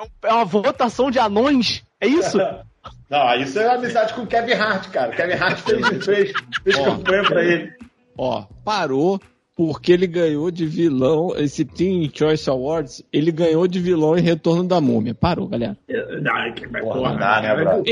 [0.00, 1.84] é um- É uma votação de anões?
[2.00, 2.38] É isso?
[3.08, 5.12] Não, isso é amizade com o Kevin Hart, cara.
[5.14, 6.32] Kevin Hart fez, fez,
[6.64, 7.72] fez campanha pra ele.
[8.18, 9.20] Ó, parou
[9.54, 14.64] porque ele ganhou de vilão, esse Teen Choice Awards, ele ganhou de vilão em Retorno
[14.64, 15.14] da Múmia.
[15.14, 15.76] Parou, galera.
[16.94, 17.64] Porra, não dá, né, bro?
[17.64, 17.82] ganhou.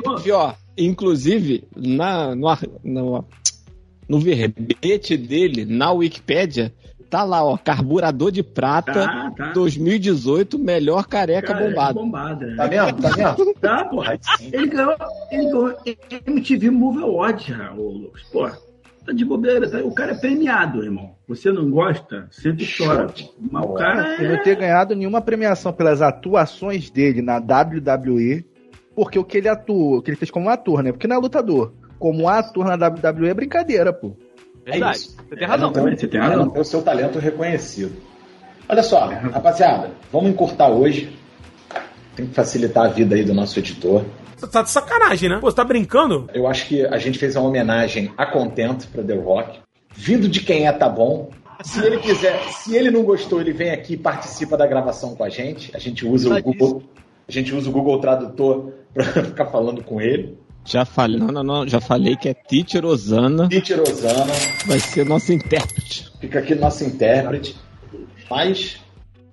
[0.00, 2.48] Inclusive, ó, inclusive, na, no,
[2.82, 3.24] no-
[4.08, 6.72] no verbete dele, na Wikipédia,
[7.16, 9.52] tá lá, ó, carburador de prata, Tá, tá.
[9.52, 11.94] 2018, melhor careca Cara, bombado.
[12.00, 12.56] bombada.
[12.56, 13.00] Tá vendo?
[13.02, 13.54] Tá vendo?
[13.54, 14.18] Tá, porra.
[14.52, 14.94] Ele ganhou,
[15.30, 15.74] ele ganhou
[16.26, 18.22] MTV Movie Award, Lucas.
[18.32, 19.70] Pô, tá de bobeira.
[19.70, 19.78] tá?
[19.78, 21.14] O cara é premiado, irmão.
[21.28, 22.26] Você não gosta?
[22.30, 23.06] Senta e chora.
[23.50, 24.42] Mas o cara Ele não é...
[24.42, 28.44] ter ganhado nenhuma premiação pelas atuações dele na WWE,
[28.94, 30.92] porque o que ele atuou, o que ele fez como ator, né?
[30.92, 31.72] Porque não é lutador.
[31.98, 34.14] Como ator na WWE é brincadeira, pô.
[34.66, 34.98] Verdade.
[34.98, 35.16] isso.
[35.16, 35.72] Você tem razão.
[35.74, 36.38] É, não, Você tem é, razão.
[36.44, 37.96] não ter o seu talento reconhecido.
[38.68, 41.16] Olha só, rapaziada, vamos encurtar hoje.
[42.16, 44.04] Tem que facilitar a vida aí do nosso editor.
[44.36, 45.38] Você tá de sacanagem, né?
[45.40, 46.28] Pô, você tá brincando?
[46.34, 49.60] Eu acho que a gente fez uma homenagem a Contento pra The Rock.
[49.94, 51.30] Vindo de quem é, tá bom.
[51.62, 55.24] Se ele quiser, se ele não gostou, ele vem aqui e participa da gravação com
[55.24, 55.70] a gente.
[55.74, 56.82] A gente usa o Tá Google,
[57.26, 60.36] a gente usa o Google Tradutor pra ficar falando com ele.
[60.66, 64.32] Já falei, não, não, não, já falei que é Teacher Osana, Peter Osana
[64.66, 66.10] vai ser nosso intérprete.
[66.20, 67.56] fica aqui nosso intérprete.
[68.28, 68.76] Mas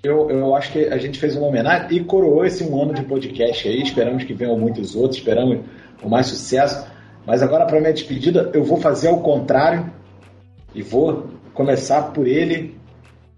[0.03, 3.01] eu, eu acho que a gente fez uma homenagem e coroou esse um ano de
[3.03, 3.81] podcast aí.
[3.81, 5.61] Esperamos que venham muitos outros, esperamos
[6.03, 6.86] o mais sucesso.
[7.25, 9.91] Mas agora, para minha despedida, eu vou fazer ao contrário
[10.75, 12.77] e vou começar por ele,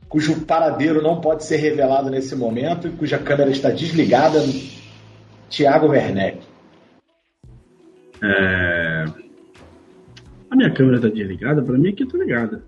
[0.09, 4.43] cujo paradeiro não pode ser revelado nesse momento e cuja câmera está desligada,
[5.49, 6.44] Tiago Werneck.
[8.25, 9.05] É...
[10.49, 12.63] A minha câmera tá desligada, pra mim aqui tá ligada.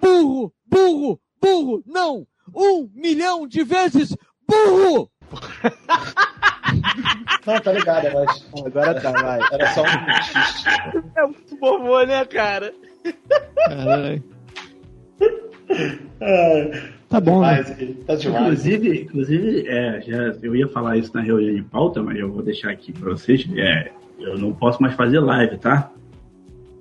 [0.00, 2.26] Burro, burro, burro, não!
[2.54, 4.14] Um milhão de vezes
[4.46, 5.10] burro!
[7.46, 9.40] Não, tá ligada, mas Agora tá, vai.
[9.52, 11.10] era só um.
[11.16, 12.72] É muito bobô, né, cara?
[13.66, 14.22] Caralho.
[17.08, 17.62] Tá bom, né?
[17.62, 18.42] Demais, tá demais.
[18.42, 22.42] Inclusive, inclusive é, já, eu ia falar isso na reunião de pauta, mas eu vou
[22.42, 23.46] deixar aqui pra vocês.
[23.56, 25.92] É, eu não posso mais fazer live, tá?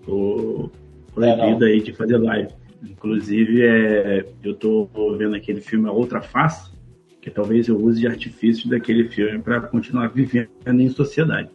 [0.06, 0.70] Tô
[1.14, 2.50] proibido aí de fazer live.
[2.84, 6.72] Inclusive, é, eu tô vendo aquele filme A Outra Face,
[7.22, 11.50] que talvez eu use de artifícios daquele filme para continuar vivendo em sociedade.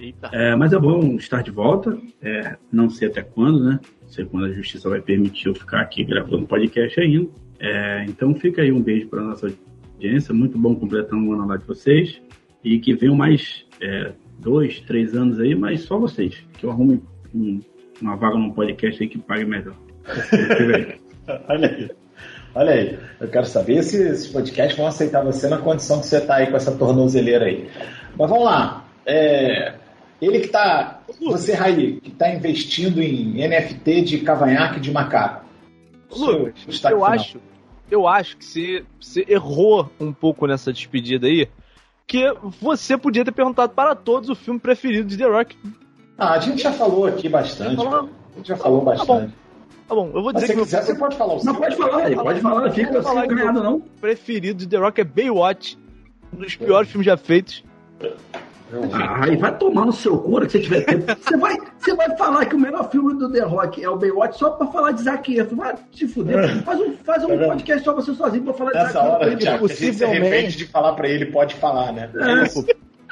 [0.00, 0.28] Eita.
[0.32, 1.96] É, mas é bom estar de volta.
[2.20, 3.80] É, não sei até quando, né?
[4.02, 7.30] Não sei quando a justiça vai permitir eu ficar aqui gravando podcast ainda.
[7.58, 9.52] É, então fica aí um beijo para nossa
[9.94, 10.34] audiência.
[10.34, 12.20] Muito bom completar um ano lá de vocês.
[12.62, 16.36] E que venham mais é, dois, três anos aí, mas só vocês.
[16.58, 17.02] Que eu arrume
[17.34, 17.60] um-
[18.00, 19.74] uma vaga num podcast aí que pague melhor.
[21.48, 21.90] Olha aí.
[22.54, 22.98] Olha aí.
[23.20, 26.46] Eu quero saber se esses podcasts vão aceitar você na condição que você tá aí
[26.48, 27.68] com essa tornozeleira aí.
[28.18, 28.84] Mas vamos lá.
[29.06, 29.74] É,
[30.20, 31.02] ele que tá.
[31.20, 35.44] Você, Raí, que tá investindo em NFT de cavanhaque de macaco.
[36.16, 37.04] Lucas, eu final.
[37.04, 37.38] acho,
[37.90, 41.48] eu acho que você, você errou um pouco nessa despedida aí.
[42.06, 45.56] Que você podia ter perguntado para todos o filme preferido de The Rock.
[46.18, 47.76] Ah, a gente já falou aqui bastante.
[47.76, 48.10] Já falou?
[48.32, 48.96] A gente já falou Tá bom.
[49.14, 49.34] bastante.
[49.88, 51.52] Tá bom, eu vou Mas dizer se que quiser, você pode falar o seu.
[51.52, 53.80] Não, pode falar, ele pode falar, fica Vou falar ganhado, não.
[53.80, 55.78] preferido de The Rock é Baywatch.
[56.32, 57.62] Um dos piores filmes já feitos.
[58.92, 61.04] Ah, aí vai tomar no seu couro que você tiver tempo.
[61.22, 64.38] Você vai, você vai falar que o melhor filme do The Rock é o Baywatch
[64.38, 65.56] só pra falar de Zac Efron.
[65.56, 66.62] Vai se fuder.
[66.64, 67.46] Faz um, faz um vendo?
[67.46, 69.38] podcast só você sozinho pra falar de Nessa Zac hora, Efron.
[69.38, 72.10] Thiago, a gente se possivelmente- arrepende de falar pra ele, pode falar, né?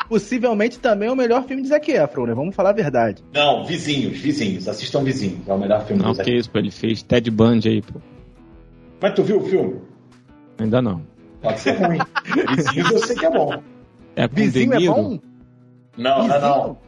[0.08, 2.34] Possivelmente também é o melhor filme de Zac Efron, né?
[2.34, 3.22] Vamos falar a verdade.
[3.32, 4.68] Não, vizinhos, vizinhos.
[4.68, 5.46] Assistam vizinhos.
[5.48, 7.82] É o melhor filme Não, do Zac que isso, pô, ele fez Ted Bundy aí,
[7.82, 8.00] pô.
[9.00, 9.76] Mas tu viu o filme?
[10.58, 11.02] Ainda não.
[11.40, 11.98] Pode ser ruim.
[12.56, 13.62] Vizinhos eu sei que é bom.
[14.14, 15.18] É Vizinho é bom?
[15.96, 16.40] Não, não, Vizinho?
[16.40, 16.78] não.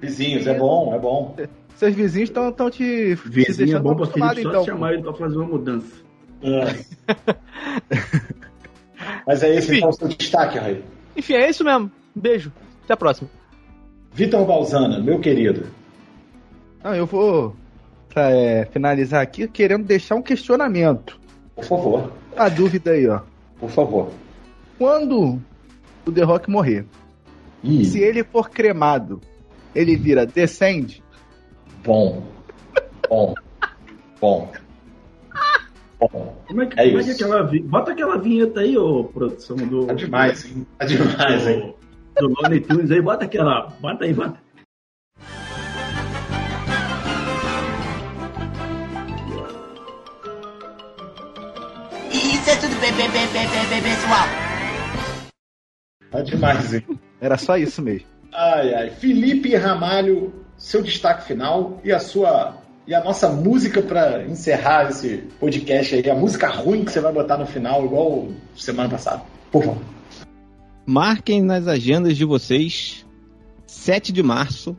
[0.00, 1.36] Vizinhos, é bom, é bom.
[1.76, 4.64] Seus vizinhos estão tão te, te Vizinho é deixando bom pra Felipe só então.
[4.64, 5.96] chamar ele pra fazer uma mudança.
[6.42, 6.84] É.
[9.26, 9.76] Mas é esse Enfim.
[9.78, 10.84] então o seu destaque, Raí.
[11.16, 11.90] Enfim, é isso mesmo.
[12.14, 12.52] Beijo.
[12.84, 13.28] Até a próxima.
[14.12, 15.66] Vitor Balzana, meu querido.
[16.82, 17.54] Não, eu vou
[18.08, 21.18] pra, é, finalizar aqui querendo deixar um questionamento.
[21.54, 23.20] Por favor, A dúvida aí, ó.
[23.58, 24.10] por favor.
[24.78, 25.38] Quando
[26.06, 26.86] o The Rock morrer,
[27.62, 29.20] Ih, se ele for cremado,
[29.74, 31.02] ele vira Descend?
[31.84, 32.22] bom.
[33.08, 33.34] Bom.
[34.20, 34.52] Bom.
[35.98, 36.42] Bom.
[36.46, 37.24] Como é que, É como é que isso.
[37.24, 39.86] aquela vi- Bota aquela vinheta aí, ô produção do.
[39.86, 40.66] Tá demais, hein?
[40.78, 41.74] Tá demais, hein?
[42.16, 43.66] Do, do Looney Tunes aí, bota aquela.
[43.80, 44.38] Bota aí, bota.
[52.12, 54.26] Isso é tudo bem, bem, bem, bem, bem, bem, pessoal.
[56.10, 56.84] Tá demais, hein?
[57.20, 58.06] Era só isso mesmo.
[58.32, 58.90] Ai, ai.
[58.90, 62.56] Felipe Ramalho, seu destaque final e a sua.
[62.86, 67.12] E a nossa música pra encerrar esse podcast aí, a música ruim que você vai
[67.12, 69.22] botar no final, igual semana passada.
[69.52, 69.82] Por favor.
[70.86, 73.06] Marquem nas agendas de vocês,
[73.66, 74.76] 7 de março,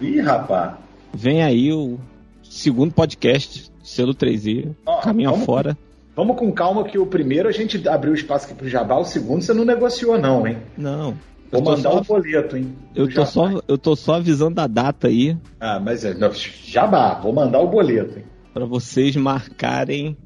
[0.00, 0.74] Ih, rapaz.
[1.14, 1.98] vem aí o
[2.42, 5.78] segundo podcast, selo 3i, Ó, caminho vamos- afora.
[6.14, 9.42] Vamos com calma que o primeiro a gente abriu espaço aqui pro Jabá, o segundo
[9.42, 10.58] você não negociou não, hein?
[10.76, 11.14] Não.
[11.50, 12.74] Vou mandar só- o boleto, hein?
[12.94, 17.14] Eu tô, só, eu tô só avisando a data aí Ah, mas é, não, Jabá,
[17.20, 18.24] vou mandar o boleto, hein?
[18.52, 20.16] pra vocês marcarem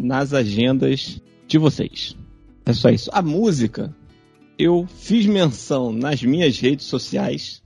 [0.00, 2.16] nas agendas de vocês.
[2.64, 3.08] É só isso.
[3.12, 3.94] A música,
[4.58, 7.62] eu fiz menção nas minhas redes sociais.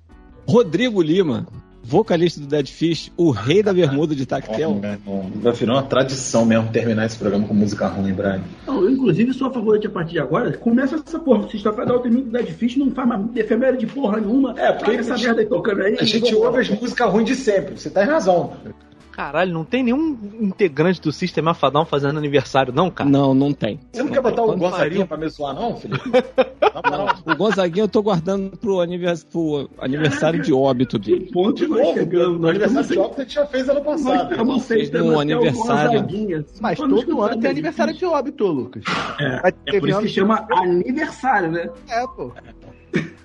[0.46, 1.46] Rodrigo Lima,
[1.82, 4.74] vocalista do Dead Fish, o rei da bermuda de tactel.
[4.74, 8.42] Meu irmão, Vai virar uma tradição mesmo terminar esse programa com música ruim, Brian.
[8.66, 10.52] Não, eu, inclusive, sou a favor de a partir de agora.
[10.56, 11.40] Começa essa porra.
[11.40, 14.54] Vocês estão fazendo o termino da difícil, não faz mais efeméride de porra nenhuma.
[14.58, 15.96] É, porque essa a gente- merda aí tocando aí.
[15.98, 18.52] A gente ouve as músicas ruins de sempre, você tá em razão.
[19.20, 23.10] Caralho, não tem nenhum integrante do System Afadão fazendo aniversário, não, cara?
[23.10, 23.78] Não, não tem.
[23.92, 26.00] Você não quer botar o Gonzaguinha pra me zoar, não, Felipe?
[26.88, 29.22] Moral, O Gonzaguinha eu tô guardando pro, anivers...
[29.24, 31.30] pro aniversário de óbito dele.
[31.32, 32.40] Ponto de novo, chegamos.
[32.40, 34.30] Nós aniversário de óbito a gente já fez ano Nós passado.
[34.30, 36.06] estamos Fez aceitando no até o aniversário.
[36.60, 38.82] Mas todo ano tem aniversário de óbito, Lucas.
[39.18, 41.68] É, é por isso que chama aniversário, né?
[41.88, 42.32] É, pô.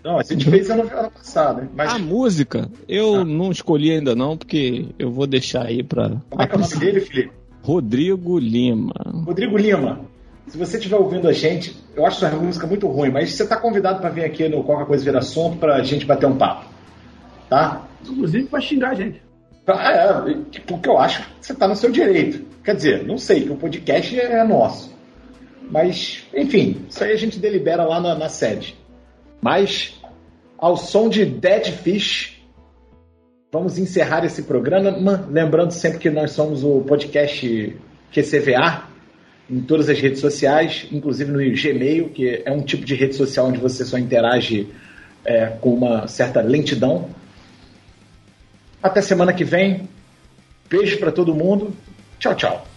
[0.04, 1.68] Não, a gente fez ano, ano passado?
[1.76, 6.12] Mas A música, eu não escolhi ainda não, porque eu vou deixar aí pra...
[6.30, 7.32] como é que é o nome dele, Felipe?
[7.64, 8.94] Rodrigo Lima.
[9.26, 10.02] Rodrigo Lima.
[10.48, 13.58] Se você estiver ouvindo a gente, eu acho sua música muito ruim, mas você tá
[13.58, 16.68] convidado pra vir aqui no Qualquer Coisa Vira Assunto pra gente bater um papo.
[17.50, 17.88] Tá?
[18.08, 19.20] Inclusive pra xingar a gente.
[19.66, 20.36] Ah, é,
[20.68, 22.46] porque eu acho que você tá no seu direito.
[22.64, 24.94] Quer dizer, não sei, que o podcast é nosso.
[25.72, 28.78] Mas, enfim, isso aí a gente delibera lá na, na sede.
[29.46, 29.94] Mas,
[30.58, 32.42] ao som de Dead Fish,
[33.54, 34.90] vamos encerrar esse programa.
[35.30, 37.78] Lembrando sempre que nós somos o podcast
[38.12, 38.86] QCVA
[39.48, 43.46] em todas as redes sociais, inclusive no Gmail, que é um tipo de rede social
[43.46, 44.68] onde você só interage
[45.24, 47.08] é, com uma certa lentidão.
[48.82, 49.88] Até semana que vem.
[50.68, 51.72] Beijo pra todo mundo.
[52.18, 52.75] Tchau, tchau.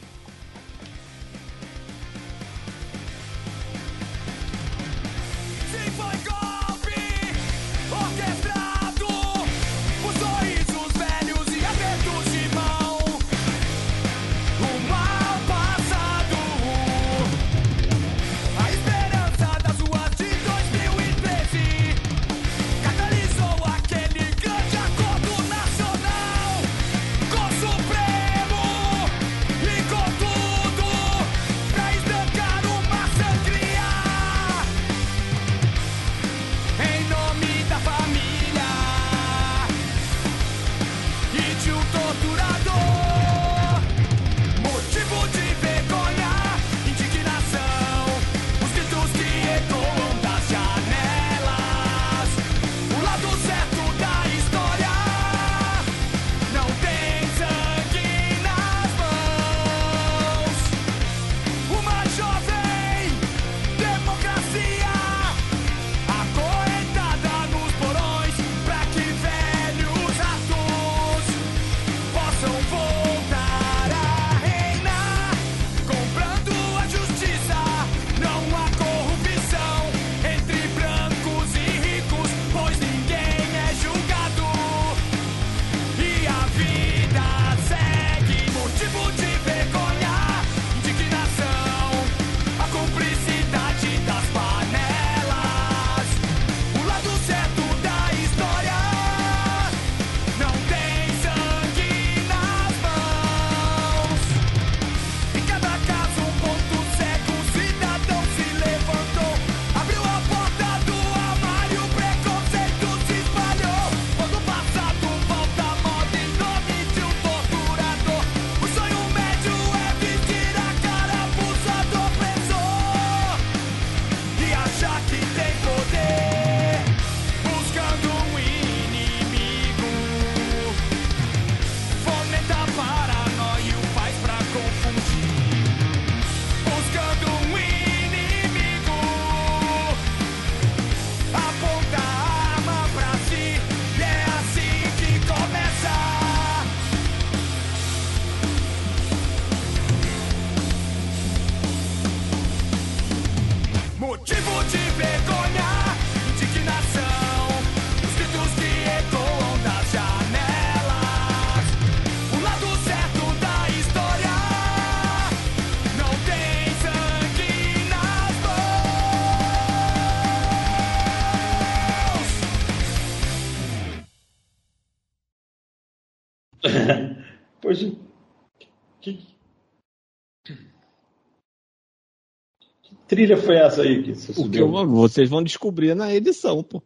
[183.19, 184.67] Trilha foi essa aí que você O que subiu?
[184.77, 186.81] eu- vocês vão descobrir na edição, pô.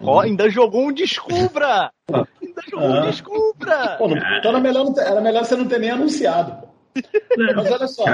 [0.00, 1.90] Ó, ainda jogou um Descubra!
[2.08, 3.00] ainda jogou um Ah.
[3.06, 3.96] Descubra!
[3.98, 6.52] Pô, não, então era melhor, ter- era melhor você não ter nem anunciado.
[6.62, 6.68] pô.
[7.56, 8.04] Mas olha só,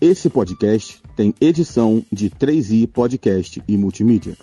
[0.00, 4.36] Esse podcast tem edição de 3i Podcast e Multimídia.